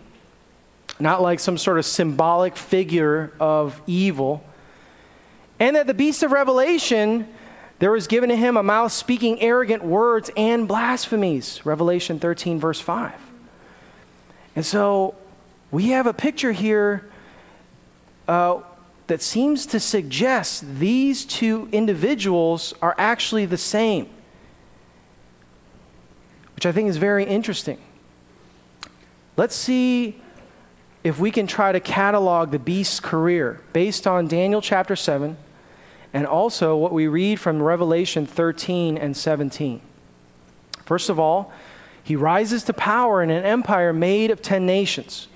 [0.99, 4.43] not like some sort of symbolic figure of evil.
[5.59, 7.27] And that the beast of Revelation
[7.79, 11.65] there was given to him a mouth speaking arrogant words and blasphemies.
[11.65, 13.13] Revelation 13, verse 5.
[14.55, 15.15] And so
[15.71, 17.09] we have a picture here
[18.27, 18.61] uh,
[19.07, 24.07] that seems to suggest these two individuals are actually the same,
[26.55, 27.79] which I think is very interesting.
[29.35, 30.21] Let's see
[31.03, 35.35] if we can try to catalog the beast's career based on Daniel chapter 7
[36.13, 39.81] and also what we read from Revelation 13 and 17.
[40.85, 41.51] First of all,
[42.03, 45.27] he rises to power in an empire made of 10 nations.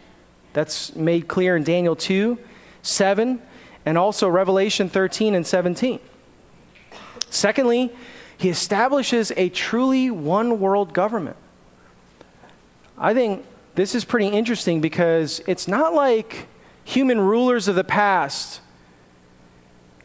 [0.53, 2.37] That's made clear in Daniel 2,
[2.81, 3.41] 7,
[3.85, 5.99] and also Revelation 13 and 17.
[7.29, 7.91] Secondly,
[8.37, 11.37] he establishes a truly one world government.
[12.97, 16.47] I think this is pretty interesting because it's not like
[16.83, 18.61] human rulers of the past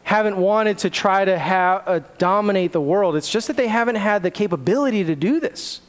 [0.03, 3.15] haven't wanted to try to have, uh, dominate the world.
[3.15, 5.81] It's just that they haven't had the capability to do this.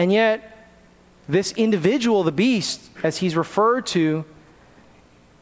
[0.00, 0.56] And yet,
[1.28, 4.24] this individual, the beast, as he's referred to,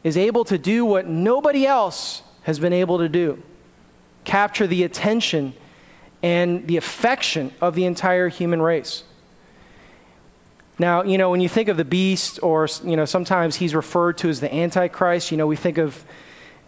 [0.03, 3.41] is able to do what nobody else has been able to do
[4.25, 5.53] capture the attention
[6.21, 9.03] and the affection of the entire human race.
[10.77, 14.17] Now, you know, when you think of the beast, or, you know, sometimes he's referred
[14.17, 16.03] to as the Antichrist, you know, we think of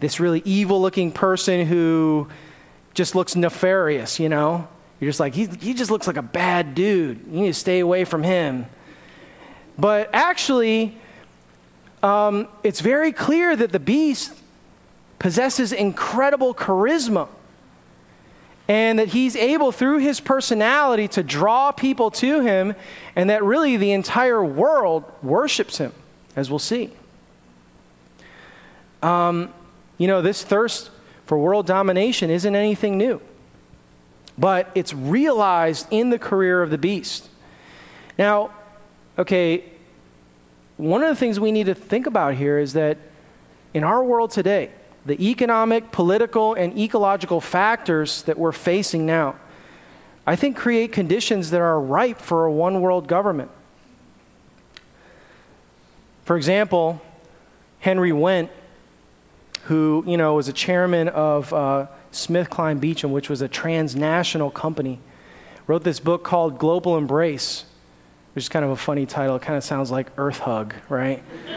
[0.00, 2.30] this really evil looking person who
[2.94, 4.66] just looks nefarious, you know?
[5.02, 7.26] You're just like, he, he just looks like a bad dude.
[7.26, 8.66] You need to stay away from him.
[9.76, 10.96] But actually,
[12.04, 14.32] um, it's very clear that the beast
[15.18, 17.26] possesses incredible charisma
[18.68, 22.76] and that he's able through his personality to draw people to him
[23.16, 25.92] and that really the entire world worships him
[26.36, 26.92] as we'll see
[29.02, 29.52] um,
[29.98, 30.90] you know, this thirst
[31.26, 33.20] for world domination isn't anything new,
[34.38, 37.28] but it's realized in the career of the beast.
[38.18, 38.50] Now,
[39.18, 39.64] okay,
[40.76, 42.98] one of the things we need to think about here is that
[43.74, 44.70] in our world today,
[45.04, 49.36] the economic, political, and ecological factors that we're facing now,
[50.26, 53.50] I think create conditions that are ripe for a one world government.
[56.24, 57.02] For example,
[57.80, 58.48] Henry Wendt
[59.64, 64.98] who, you know, was a chairman of uh, SmithKline Beecham, which was a transnational company,
[65.66, 67.64] wrote this book called Global Embrace,
[68.34, 69.36] which is kind of a funny title.
[69.36, 71.22] It kind of sounds like Earth Hug, right?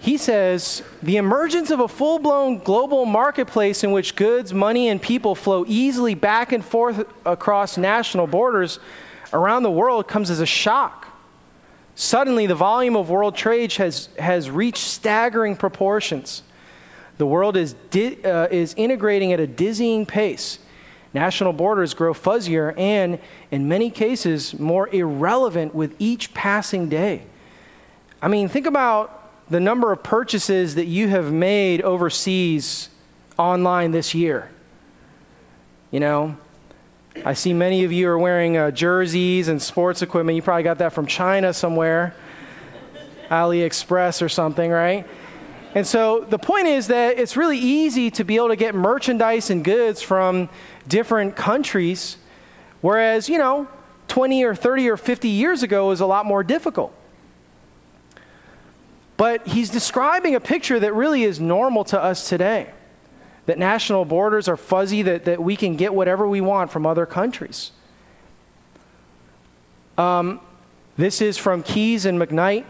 [0.00, 5.00] he says the emergence of a full blown global marketplace in which goods, money, and
[5.00, 8.78] people flow easily back and forth across national borders
[9.32, 11.08] around the world comes as a shock.
[11.94, 16.42] Suddenly, the volume of world trade has, has reached staggering proportions.
[17.22, 20.58] The world is, di- uh, is integrating at a dizzying pace.
[21.14, 23.20] National borders grow fuzzier and,
[23.52, 27.22] in many cases, more irrelevant with each passing day.
[28.20, 32.88] I mean, think about the number of purchases that you have made overseas
[33.38, 34.50] online this year.
[35.92, 36.36] You know,
[37.24, 40.34] I see many of you are wearing uh, jerseys and sports equipment.
[40.34, 42.16] You probably got that from China somewhere,
[43.30, 45.06] AliExpress or something, right?
[45.74, 49.48] And so the point is that it's really easy to be able to get merchandise
[49.50, 50.48] and goods from
[50.86, 52.18] different countries,
[52.82, 53.68] whereas, you know,
[54.08, 56.94] 20 or 30 or 50 years ago was a lot more difficult.
[59.16, 62.68] But he's describing a picture that really is normal to us today
[63.46, 67.06] that national borders are fuzzy, that, that we can get whatever we want from other
[67.06, 67.72] countries.
[69.98, 70.40] Um,
[70.96, 72.64] this is from Keyes and McKnight,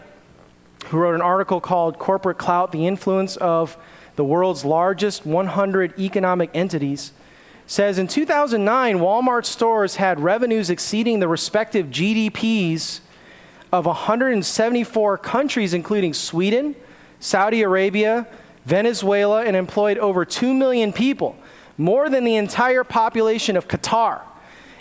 [0.89, 3.77] who wrote an article called Corporate Clout The Influence of
[4.15, 7.13] the World's Largest 100 Economic Entities.
[7.65, 12.99] Says in 2009, Walmart stores had revenues exceeding the respective GDPs
[13.71, 16.75] of 174 countries, including Sweden,
[17.19, 18.27] Saudi Arabia,
[18.65, 21.35] Venezuela, and employed over 2 million people,
[21.77, 24.21] more than the entire population of Qatar.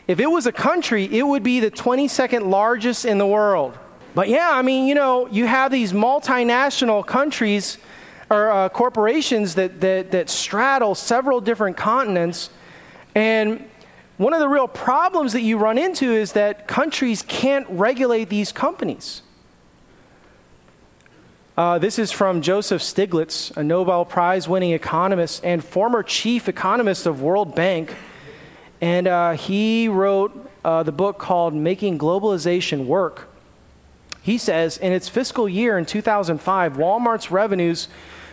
[0.06, 3.78] If it was a country, it would be the 22nd largest in the world.
[4.14, 7.78] But yeah, I mean, you know, you have these multinational countries
[8.30, 12.50] or uh, corporations that, that, that straddle several different continents.
[13.14, 13.68] And
[14.16, 18.52] one of the real problems that you run into is that countries can't regulate these
[18.52, 19.22] companies.
[21.56, 27.04] Uh, this is from Joseph Stiglitz, a Nobel Prize winning economist and former chief economist
[27.06, 27.94] of World Bank.
[28.80, 33.31] And uh, he wrote uh, the book called Making Globalization Work.
[34.22, 37.88] He says in its fiscal year in 2005, Walmart's revenues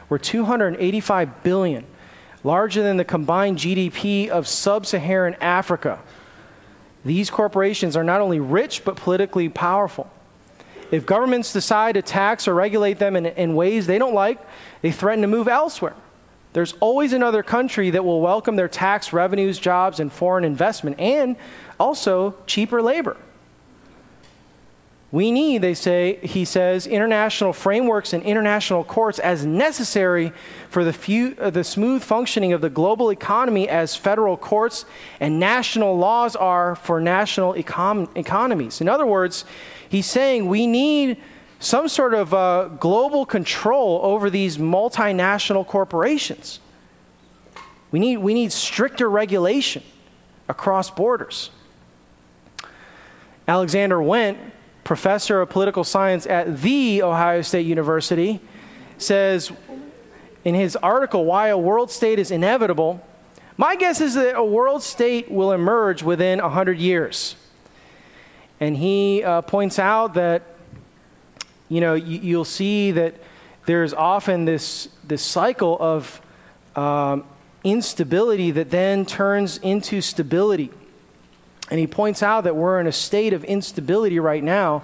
[0.07, 1.85] were 285 billion,
[2.43, 5.99] larger than the combined GDP of sub-Saharan Africa.
[7.03, 10.09] These corporations are not only rich but politically powerful.
[10.91, 14.39] If governments decide to tax or regulate them in, in ways they don't like,
[14.81, 15.95] they threaten to move elsewhere.
[16.53, 21.35] There's always another country that will welcome their tax revenues, jobs, and foreign investment, and
[21.79, 23.17] also cheaper labor.
[25.11, 30.31] We need, they say, he says, international frameworks and international courts as necessary
[30.69, 34.85] for the, few, uh, the smooth functioning of the global economy as federal courts
[35.19, 38.81] and national laws are for national econ- economies.
[38.81, 39.45] In other words,
[39.89, 41.17] he's saying we need
[41.59, 46.59] some sort of uh, global control over these multinational corporations.
[47.91, 49.81] We need, we need stricter regulation
[50.47, 51.49] across borders.
[53.47, 54.37] Alexander Wendt
[54.89, 58.39] professor of political science at The Ohio State University,
[58.97, 59.51] says
[60.43, 62.99] in his article, Why a World State is Inevitable,
[63.55, 67.35] my guess is that a world state will emerge within 100 years.
[68.59, 70.41] And he uh, points out that,
[71.69, 73.13] you know, you, will see that
[73.67, 76.19] there's often this, this cycle of
[76.75, 77.25] um,
[77.63, 80.71] instability that then turns into stability.
[81.69, 84.83] And he points out that we're in a state of instability right now.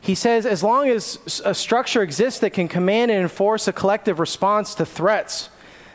[0.00, 4.18] He says, as long as a structure exists that can command and enforce a collective
[4.18, 5.48] response to threats,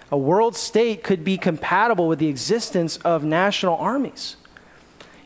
[0.09, 4.37] a world state could be compatible with the existence of national armies.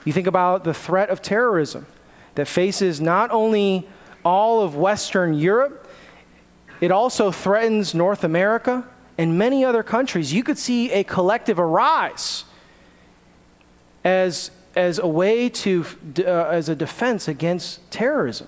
[0.04, 1.86] You think about the threat of terrorism
[2.34, 3.88] that faces not only
[4.26, 5.88] all of Western Europe,
[6.80, 8.84] it also threatens North America
[9.20, 10.34] and many other countries.
[10.34, 12.46] You could see a collective arise
[14.04, 15.86] as as a way to,
[16.20, 18.48] uh, as a defense against terrorism.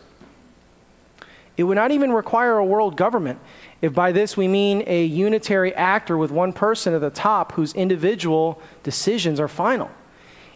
[1.57, 3.39] It would not even require a world government.
[3.81, 7.73] If by this we mean a unitary actor with one person at the top whose
[7.73, 9.91] individual decisions are final.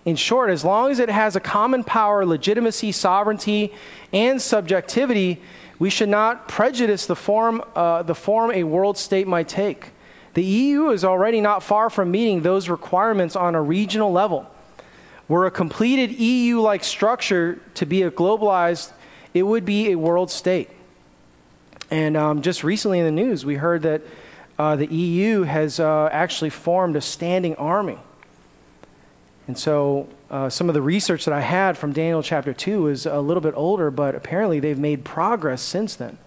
[0.06, 3.74] In short, as long as it has a common power, legitimacy, sovereignty,
[4.14, 5.42] and subjectivity,
[5.80, 9.88] we should not prejudice the form, uh, the form a world state might take.
[10.34, 14.50] The EU is already not far from meeting those requirements on a regional level.
[15.28, 18.92] Were a completed EU like structure to be a globalized,
[19.34, 20.70] it would be a world state.
[21.90, 24.02] And um, just recently in the news, we heard that
[24.60, 27.98] uh, the EU has uh, actually formed a standing army.
[29.48, 33.06] And so uh, some of the research that I had from Daniel chapter 2 is
[33.06, 36.18] a little bit older, but apparently they've made progress since then.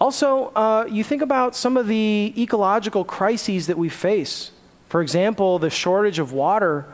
[0.00, 4.51] Also, uh, you think about some of the ecological crises that we face
[4.92, 6.84] for example, the shortage of water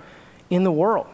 [0.51, 1.09] in the world.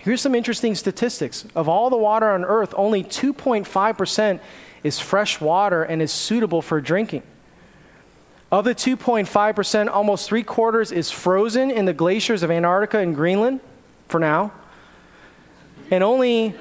[0.00, 1.46] Here's some interesting statistics.
[1.54, 4.40] Of all the water on earth, only 2.5%
[4.84, 7.22] is fresh water and is suitable for drinking.
[8.52, 13.60] Of the 2.5%, almost three quarters is frozen in the glaciers of Antarctica and Greenland
[14.08, 14.52] for now.
[15.90, 16.54] And only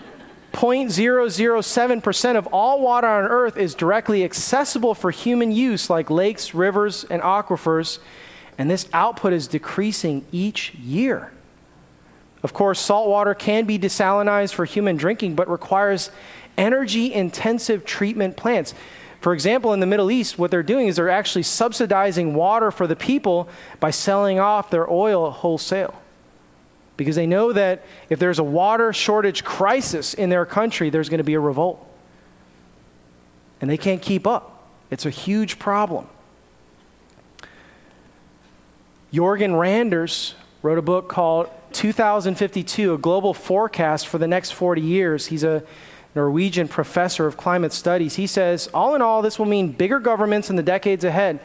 [0.53, 7.03] 0.007% of all water on earth is directly accessible for human use, like lakes, rivers,
[7.03, 7.99] and aquifers
[8.57, 11.31] And this output is decreasing each year.
[12.43, 16.11] Of course, salt water can be desalinized for human drinking, but requires
[16.57, 18.73] energy intensive treatment plants.
[19.19, 22.85] For example, in the Middle East, what they're doing is they're actually subsidizing water for
[22.85, 23.49] the people
[23.79, 25.99] by selling off their oil wholesale.
[26.97, 31.17] Because they know that if there's a water shortage crisis in their country, there's going
[31.17, 31.85] to be a revolt.
[33.59, 34.69] And they can't keep up.
[34.91, 36.07] It's a huge problem.
[39.15, 45.27] Jorgen Randers wrote a book called 2052 A Global Forecast for the Next 40 Years.
[45.27, 45.63] He's a
[46.15, 48.15] Norwegian professor of climate studies.
[48.15, 51.39] He says, all in all, this will mean bigger governments in the decades ahead,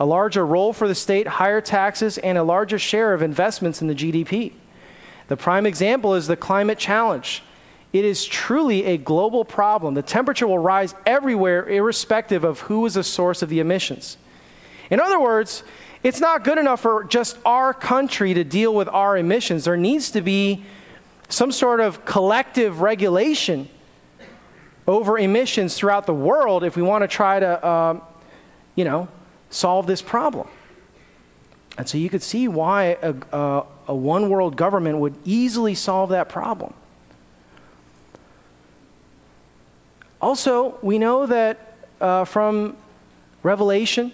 [0.00, 3.86] a larger role for the state, higher taxes, and a larger share of investments in
[3.86, 4.54] the GDP.
[5.28, 7.44] The prime example is the climate challenge.
[7.92, 9.94] It is truly a global problem.
[9.94, 14.16] The temperature will rise everywhere, irrespective of who is the source of the emissions.
[14.90, 15.62] In other words,
[16.02, 19.64] it's not good enough for just our country to deal with our emissions.
[19.64, 20.64] There needs to be
[21.28, 23.68] some sort of collective regulation
[24.86, 28.00] over emissions throughout the world if we want to try to, uh,
[28.74, 29.08] you know,
[29.50, 30.48] solve this problem.
[31.78, 36.10] And so you could see why a, a, a one world government would easily solve
[36.10, 36.74] that problem.
[40.20, 42.76] Also, we know that uh, from
[43.42, 44.12] Revelation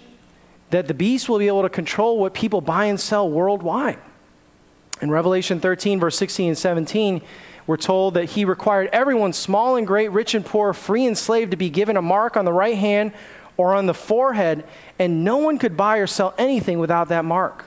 [0.69, 3.99] that the beast will be able to control what people buy and sell worldwide.
[5.01, 7.21] In Revelation 13, verse 16 and 17,
[7.67, 11.51] we're told that he required everyone, small and great, rich and poor, free and slave,
[11.51, 13.13] to be given a mark on the right hand
[13.57, 14.63] or on the forehead,
[14.97, 17.65] and no one could buy or sell anything without that mark.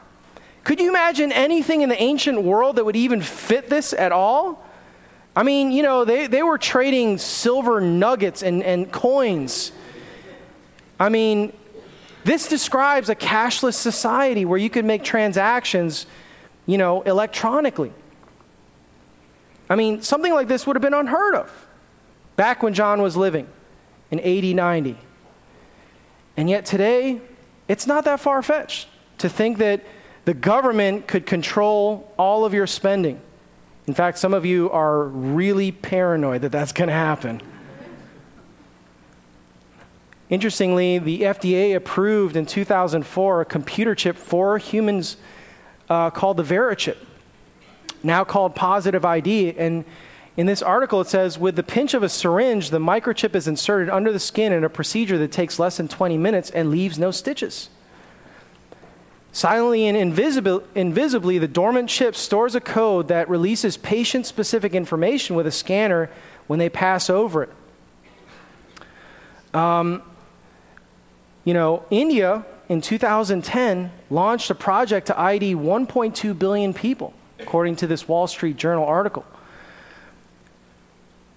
[0.64, 4.64] Could you imagine anything in the ancient world that would even fit this at all?
[5.34, 9.72] I mean, you know, they, they were trading silver nuggets and, and coins.
[11.00, 11.52] I mean,
[12.24, 16.06] this describes a cashless society where you could make transactions,
[16.66, 17.92] you know, electronically.
[19.68, 21.66] I mean, something like this would have been unheard of
[22.36, 23.46] back when John was living
[24.10, 24.96] in 80, 90.
[26.36, 27.20] And yet today,
[27.68, 29.82] it's not that far fetched to think that
[30.24, 33.20] the government could control all of your spending.
[33.86, 37.40] In fact, some of you are really paranoid that that's going to happen.
[40.32, 45.18] Interestingly, the FDA approved in 2004 a computer chip for humans
[45.90, 46.96] uh, called the VeriChip,
[48.02, 49.54] now called Positive ID.
[49.58, 49.84] And
[50.38, 53.90] in this article, it says with the pinch of a syringe, the microchip is inserted
[53.90, 57.10] under the skin in a procedure that takes less than 20 minutes and leaves no
[57.10, 57.68] stitches.
[59.32, 65.46] Silently and invisibly, the dormant chip stores a code that releases patient specific information with
[65.46, 66.08] a scanner
[66.46, 67.50] when they pass over it.
[69.52, 70.02] Um,
[71.44, 77.86] you know, India in 2010 launched a project to ID 1.2 billion people, according to
[77.86, 79.24] this Wall Street Journal article.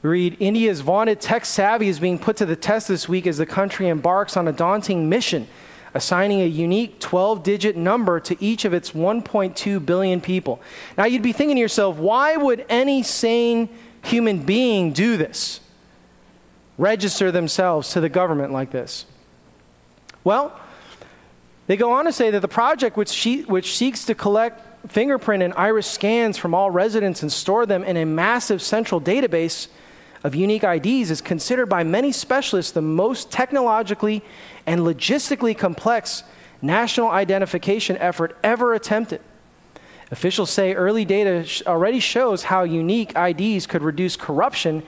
[0.02, 3.46] Read India's vaunted tech savvy is being put to the test this week as the
[3.46, 5.48] country embarks on a daunting mission,
[5.96, 10.62] assigning a unique 12 digit number to each of its 1.2 billion people.
[10.96, 13.68] Now, you'd be thinking to yourself, why would any sane
[14.04, 15.60] human being do this?
[16.78, 19.06] Register themselves to the government like this?
[20.26, 20.60] Well,
[21.68, 25.42] they go on to say that the project, which, she, which seeks to collect fingerprint
[25.42, 29.68] and iris scans from all residents and store them in a massive central database
[30.24, 34.24] of unique IDs, is considered by many specialists the most technologically
[34.66, 36.24] and logistically complex
[36.62, 39.22] national identification effort ever attempted.
[40.10, 44.82] Officials say early data already shows how unique IDs could reduce corruption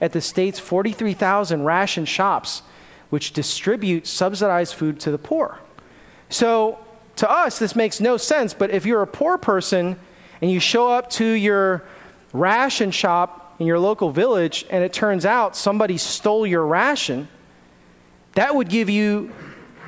[0.00, 2.62] at the state's 43,000 ration shops
[3.14, 5.60] which distribute subsidized food to the poor.
[6.30, 6.80] So,
[7.14, 9.94] to us, this makes no sense, but if you're a poor person
[10.42, 11.84] and you show up to your
[12.32, 17.28] ration shop in your local village and it turns out somebody stole your ration,
[18.32, 19.30] that would give you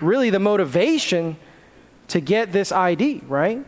[0.00, 1.36] really the motivation
[2.06, 3.58] to get this ID, right?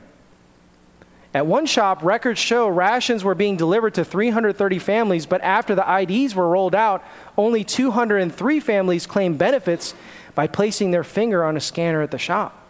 [1.38, 6.00] At one shop, records show rations were being delivered to 330 families, but after the
[6.00, 7.04] IDs were rolled out,
[7.36, 9.94] only 203 families claimed benefits
[10.34, 12.60] by placing their finger on a scanner at the shop.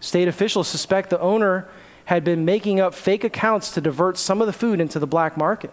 [0.00, 1.68] State officials suspect the owner
[2.06, 5.36] had been making up fake accounts to divert some of the food into the black
[5.36, 5.70] market.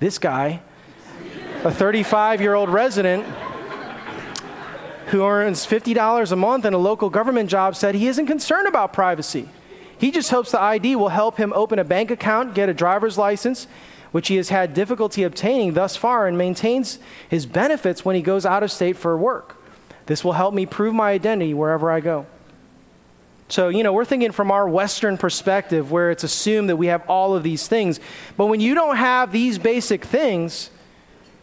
[0.00, 0.60] This guy,
[1.62, 3.24] a 35 year old resident
[5.06, 8.92] who earns $50 a month in a local government job, said he isn't concerned about
[8.92, 9.48] privacy.
[9.98, 13.16] He just hopes the ID will help him open a bank account, get a driver's
[13.18, 13.66] license,
[14.12, 18.46] which he has had difficulty obtaining thus far, and maintains his benefits when he goes
[18.46, 19.56] out of state for work.
[20.06, 22.26] This will help me prove my identity wherever I go.
[23.48, 27.08] So, you know, we're thinking from our Western perspective where it's assumed that we have
[27.08, 28.00] all of these things.
[28.36, 30.70] But when you don't have these basic things,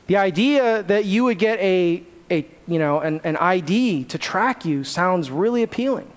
[0.07, 4.65] the idea that you would get a, a you know, an, an ID to track
[4.65, 6.11] you sounds really appealing.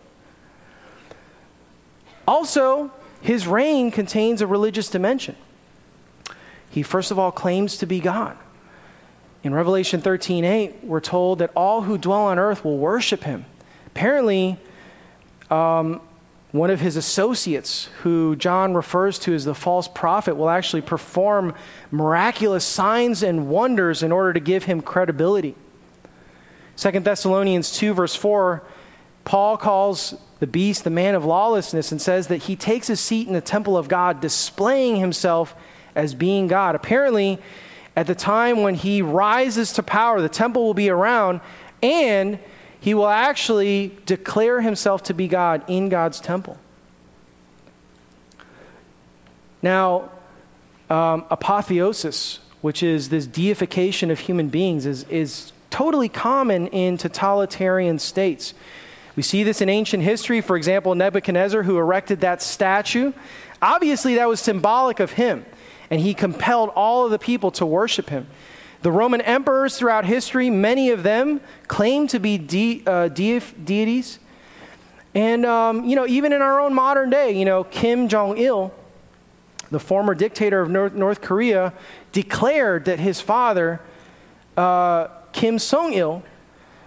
[2.26, 5.36] Also, his reign contains a religious dimension.
[6.70, 8.36] He, first of all, claims to be God.
[9.42, 13.44] In Revelation 13 8, we're told that all who dwell on earth will worship him.
[13.86, 14.56] Apparently,
[15.50, 16.00] um,
[16.52, 21.54] one of his associates, who John refers to as the false prophet, will actually perform
[21.90, 25.54] miraculous signs and wonders in order to give him credibility.
[26.76, 28.62] 2 Thessalonians 2, verse 4,
[29.24, 33.26] Paul calls the beast the man of lawlessness and says that he takes his seat
[33.26, 35.54] in the temple of God, displaying himself
[35.94, 36.74] as being God.
[36.74, 37.38] Apparently,
[37.96, 41.40] at the time when he rises to power, the temple will be around
[41.82, 42.38] and
[42.80, 46.58] he will actually declare himself to be God in God's temple.
[49.62, 50.10] Now,
[50.90, 57.98] um, apotheosis, which is this deification of human beings, is, is totally common in totalitarian
[57.98, 58.52] states.
[59.16, 60.40] We see this in ancient history.
[60.40, 63.12] For example, Nebuchadnezzar, who erected that statue,
[63.62, 65.44] obviously that was symbolic of him,
[65.90, 68.26] and he compelled all of the people to worship him.
[68.82, 74.18] The Roman emperors throughout history, many of them claimed to be de- uh, de- deities.
[75.14, 78.74] And, um, you know, even in our own modern day, you know, Kim Jong il,
[79.70, 81.72] the former dictator of North, North Korea,
[82.12, 83.80] declared that his father,
[84.56, 86.22] uh, Kim Song il,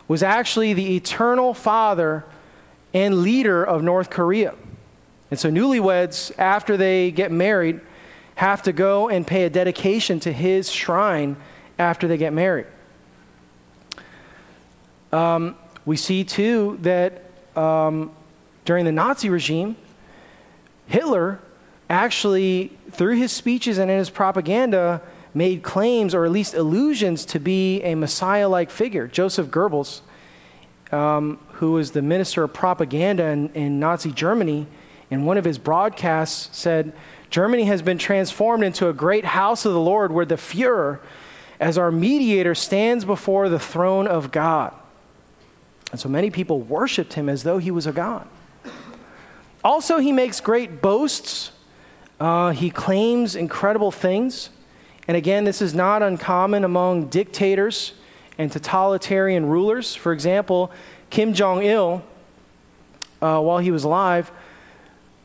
[0.08, 2.24] was actually the eternal father
[2.94, 4.54] and leader of North Korea.
[5.30, 7.82] And so, newlyweds, after they get married,
[8.36, 11.36] have to go and pay a dedication to his shrine
[11.78, 12.68] after they get married.
[15.12, 15.56] Um,
[15.86, 17.24] we see too that
[17.56, 18.12] um,
[18.66, 19.76] during the Nazi regime,
[20.88, 21.40] Hitler
[21.90, 25.02] actually, through his speeches and in his propaganda,
[25.38, 29.08] made claims or at least illusions to be a Messiah like figure.
[29.08, 30.02] Joseph Goebbels,
[30.92, 34.66] um, who was the minister of propaganda in, in Nazi Germany,
[35.10, 36.92] in one of his broadcasts said,
[37.30, 41.00] Germany has been transformed into a great house of the Lord where the Fuhrer
[41.60, 44.74] as our mediator stands before the throne of God.
[45.92, 48.28] And so many people worshiped him as though he was a God.
[49.64, 51.52] Also, he makes great boasts.
[52.20, 54.50] Uh, he claims incredible things.
[55.08, 57.94] And again, this is not uncommon among dictators
[58.38, 59.96] and totalitarian rulers.
[59.96, 60.72] For example,
[61.10, 62.04] Kim Jong il,
[63.22, 64.30] uh, while he was alive,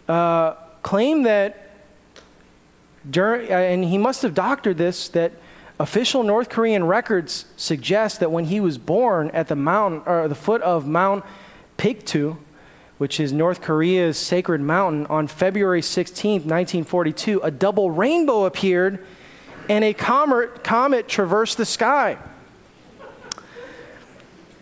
[0.09, 0.53] uh,
[0.83, 1.71] claimed that,
[3.11, 5.33] during, uh, and he must have doctored this, that
[5.81, 10.35] Official North Korean records suggest that when he was born at the mountain or the
[10.37, 11.25] foot of Mount
[11.77, 12.37] Paektu,
[12.99, 19.05] which is North Korea's sacred mountain, on February 16, 1942, a double rainbow appeared
[19.69, 22.19] and a comet, comet traversed the sky.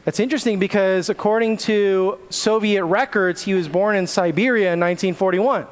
[0.04, 5.66] That's interesting because, according to Soviet records, he was born in Siberia in 1941.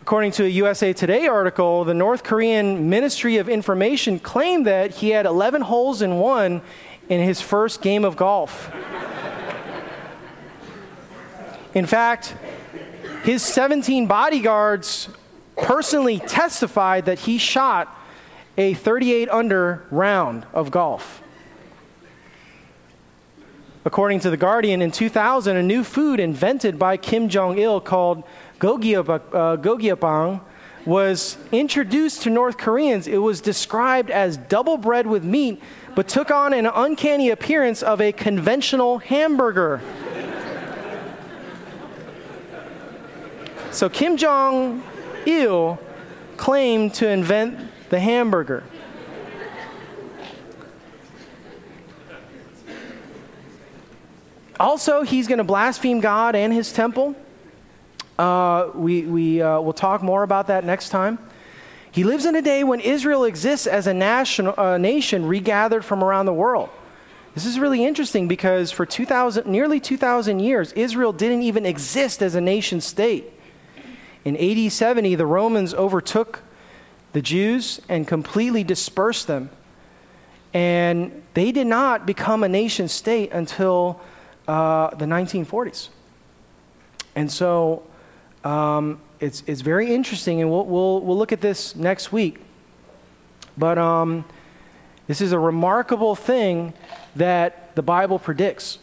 [0.00, 5.10] According to a USA Today article, the North Korean Ministry of Information claimed that he
[5.10, 6.62] had 11 holes in one
[7.08, 8.70] in his first game of golf.
[11.74, 12.34] In fact,
[13.24, 15.08] his 17 bodyguards
[15.56, 17.96] personally testified that he shot
[18.56, 21.22] a 38 under round of golf.
[23.84, 28.24] According to The Guardian, in 2000, a new food invented by Kim Jong il called
[28.58, 30.40] gogiapang uh,
[30.86, 33.06] was introduced to North Koreans.
[33.06, 35.62] It was described as double bread with meat,
[35.94, 39.82] but took on an uncanny appearance of a conventional hamburger.
[43.70, 44.82] so Kim Jong
[45.26, 45.78] il
[46.36, 47.58] claimed to invent
[47.90, 48.64] the hamburger.
[54.58, 57.16] Also, he's going to blaspheme God and his temple.
[58.18, 61.18] Uh, we we uh, will talk more about that next time.
[61.90, 66.02] He lives in a day when Israel exists as a nation, uh, nation regathered from
[66.02, 66.70] around the world.
[67.34, 72.36] This is really interesting because for 2000, nearly 2,000 years, Israel didn't even exist as
[72.36, 73.33] a nation state.
[74.24, 76.40] In AD 70, the Romans overtook
[77.12, 79.50] the Jews and completely dispersed them.
[80.52, 84.00] And they did not become a nation state until
[84.46, 85.88] uh, the 1940s.
[87.16, 87.82] And so
[88.44, 92.40] um, it's, it's very interesting, and we'll, we'll, we'll look at this next week.
[93.56, 94.24] But um,
[95.06, 96.72] this is a remarkable thing
[97.16, 98.78] that the Bible predicts.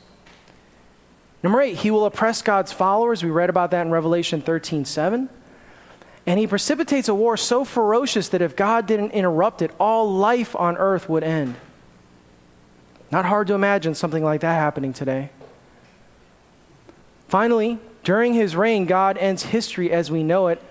[1.44, 3.24] Number eight, he will oppress God's followers.
[3.24, 5.30] We read about that in Revelation 13 7.
[6.28, 10.56] And he precipitates a war so ferocious that if God didn't interrupt it, all life
[10.56, 11.56] on earth would end.
[13.12, 15.30] Not hard to imagine something like that happening today.
[17.28, 20.62] Finally, during his reign, God ends history as we know it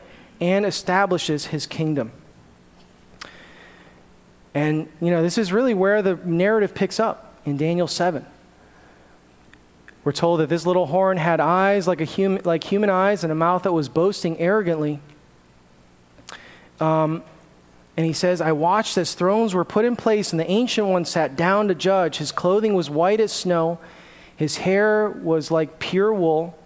[0.41, 2.13] and establishes his kingdom.
[4.55, 8.25] And, you know, this is really where the narrative picks up in Daniel 7.
[10.03, 13.31] We're told that this little horn had eyes like, a hum- like human eyes and
[13.31, 14.99] a mouth that was boasting arrogantly.
[16.81, 17.23] Um,
[17.97, 21.05] and he says, I watched as thrones were put in place, and the ancient one
[21.05, 22.17] sat down to judge.
[22.17, 23.79] His clothing was white as snow,
[24.37, 26.57] his hair was like pure wool.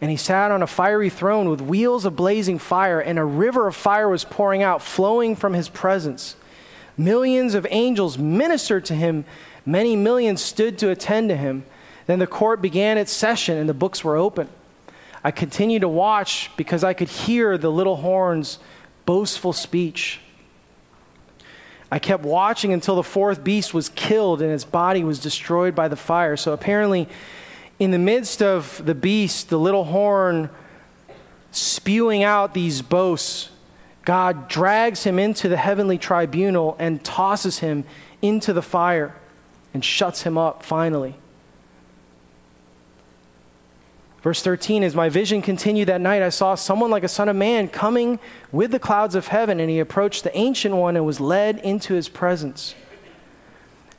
[0.00, 3.68] And he sat on a fiery throne with wheels of blazing fire, and a river
[3.68, 6.34] of fire was pouring out, flowing from his presence.
[6.96, 9.24] Millions of angels ministered to him,
[9.64, 11.64] many millions stood to attend to him.
[12.06, 14.48] Then the court began its session, and the books were open.
[15.24, 18.58] I continued to watch because I could hear the little horn's
[19.06, 20.20] boastful speech.
[21.90, 25.88] I kept watching until the fourth beast was killed and its body was destroyed by
[25.88, 26.36] the fire.
[26.36, 27.06] So apparently,
[27.78, 30.48] in the midst of the beast, the little horn
[31.50, 33.50] spewing out these boasts,
[34.04, 37.84] God drags him into the heavenly tribunal and tosses him
[38.22, 39.14] into the fire
[39.74, 41.14] and shuts him up finally.
[44.22, 47.36] Verse 13 As my vision continued that night, I saw someone like a son of
[47.36, 48.18] man coming
[48.50, 51.94] with the clouds of heaven, and he approached the ancient one and was led into
[51.94, 52.74] his presence.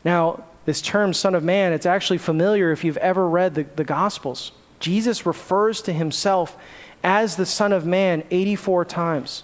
[0.03, 3.83] Now, this term, son of man, it's actually familiar if you've ever read the, the
[3.83, 4.53] Gospels.
[4.79, 6.57] Jesus refers to himself
[7.03, 9.43] as the Son of Man 84 times.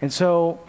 [0.00, 0.60] And so,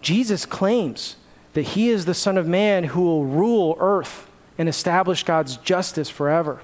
[0.00, 1.16] Jesus claims
[1.52, 4.26] that he is the Son of Man who will rule earth
[4.56, 6.60] and establish God's justice forever.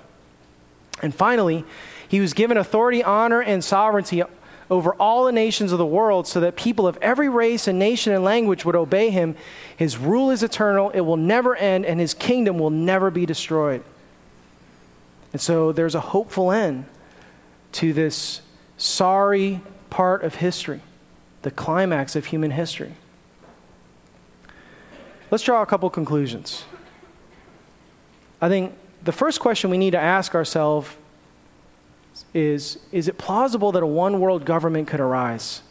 [1.05, 1.66] And finally,
[2.09, 4.22] he was given authority, honor, and sovereignty
[4.70, 8.14] over all the nations of the world so that people of every race and nation
[8.14, 9.36] and language would obey him.
[9.76, 13.84] His rule is eternal, it will never end, and his kingdom will never be destroyed.
[15.34, 16.86] And so there's a hopeful end
[17.72, 18.40] to this
[18.78, 20.80] sorry part of history,
[21.42, 22.94] the climax of human history.
[25.30, 26.64] Let's draw a couple conclusions.
[28.40, 28.72] I think
[29.05, 30.90] the first question we need to ask ourselves
[32.32, 35.62] is Is it plausible that a one world government could arise?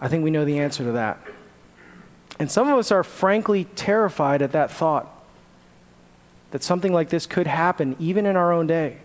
[0.00, 1.20] I think we know the answer to that.
[2.38, 5.08] And some of us are frankly terrified at that thought
[6.50, 8.98] that something like this could happen even in our own day.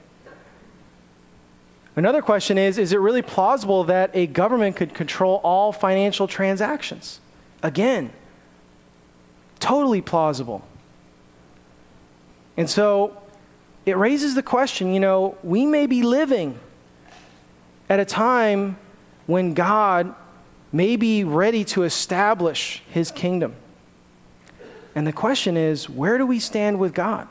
[1.96, 7.20] Another question is Is it really plausible that a government could control all financial transactions?
[7.62, 8.12] Again,
[9.60, 10.66] totally plausible.
[12.58, 13.22] And so
[13.86, 16.60] it raises the question you know, we may be living
[17.90, 18.78] at a time
[19.28, 20.14] when God
[20.74, 23.56] may be ready to establish his kingdom.
[24.96, 27.28] And the question is where do we stand with God?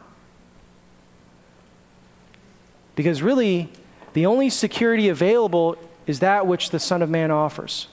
[2.95, 3.69] Because really,
[4.15, 7.89] the only security available is that which the Son of Man offers.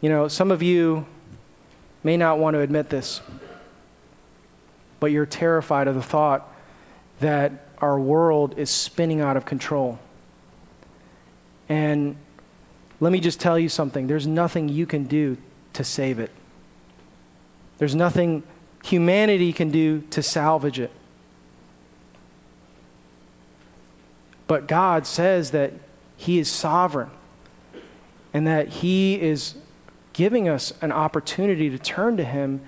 [0.00, 1.04] You know, some of you
[2.02, 3.20] may not want to admit this
[5.02, 6.48] but you're terrified of the thought
[7.18, 9.98] that our world is spinning out of control.
[11.68, 12.14] And
[13.00, 15.38] let me just tell you something there's nothing you can do
[15.72, 16.30] to save it,
[17.78, 18.44] there's nothing
[18.84, 20.92] humanity can do to salvage it.
[24.46, 25.72] But God says that
[26.16, 27.10] He is sovereign
[28.32, 29.56] and that He is
[30.12, 32.60] giving us an opportunity to turn to Him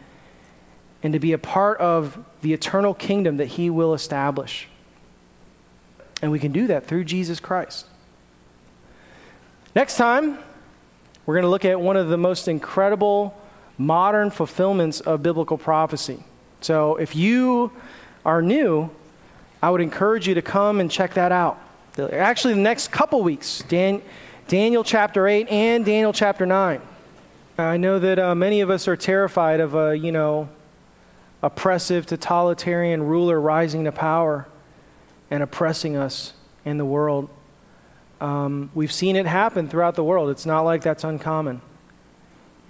[1.05, 4.66] and to be a part of the eternal kingdom that He will establish.
[6.22, 7.86] And we can do that through Jesus Christ.
[9.76, 10.38] Next time,
[11.26, 13.38] we're going to look at one of the most incredible
[13.76, 16.24] modern fulfillments of biblical prophecy.
[16.62, 17.70] So if you
[18.24, 18.90] are new,
[19.62, 21.61] I would encourage you to come and check that out.
[21.98, 24.00] Actually, the next couple weeks, Dan,
[24.48, 26.80] Daniel chapter 8 and Daniel chapter 9.
[27.59, 30.48] I know that uh, many of us are terrified of, uh, you know,
[31.45, 34.49] oppressive, totalitarian ruler rising to power
[35.30, 36.32] and oppressing us
[36.64, 37.28] in the world.
[38.18, 40.30] Um, we've seen it happen throughout the world.
[40.30, 41.61] It's not like that's uncommon.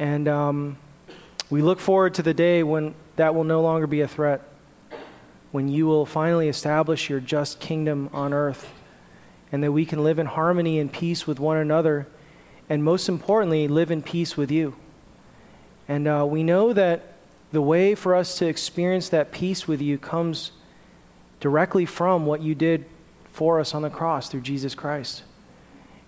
[0.01, 0.77] And um,
[1.51, 4.43] we look forward to the day when that will no longer be a threat,
[5.53, 8.73] when you will finally establish your just kingdom on earth,
[9.53, 12.09] and that we can live in harmony and peace with one another,
[12.69, 14.75] and most importantly, live in peace with you.
[15.87, 17.14] And uh, we know that
[17.55, 20.51] the way for us to experience that peace with you comes
[21.41, 22.85] directly from what you did
[23.33, 25.23] for us on the cross through Jesus Christ.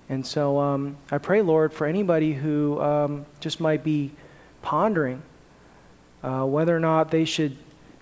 [0.09, 4.13] And so um, I pray, Lord, for anybody who um, just might be
[4.63, 5.23] pondering
[6.23, 7.57] uh, whether or not they should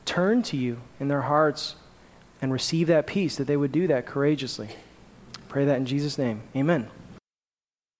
[0.04, 1.76] turn to you in their hearts
[2.40, 4.68] and receive that peace, that they would do that courageously.
[5.48, 6.42] Pray that in Jesus' name.
[6.54, 6.88] Amen.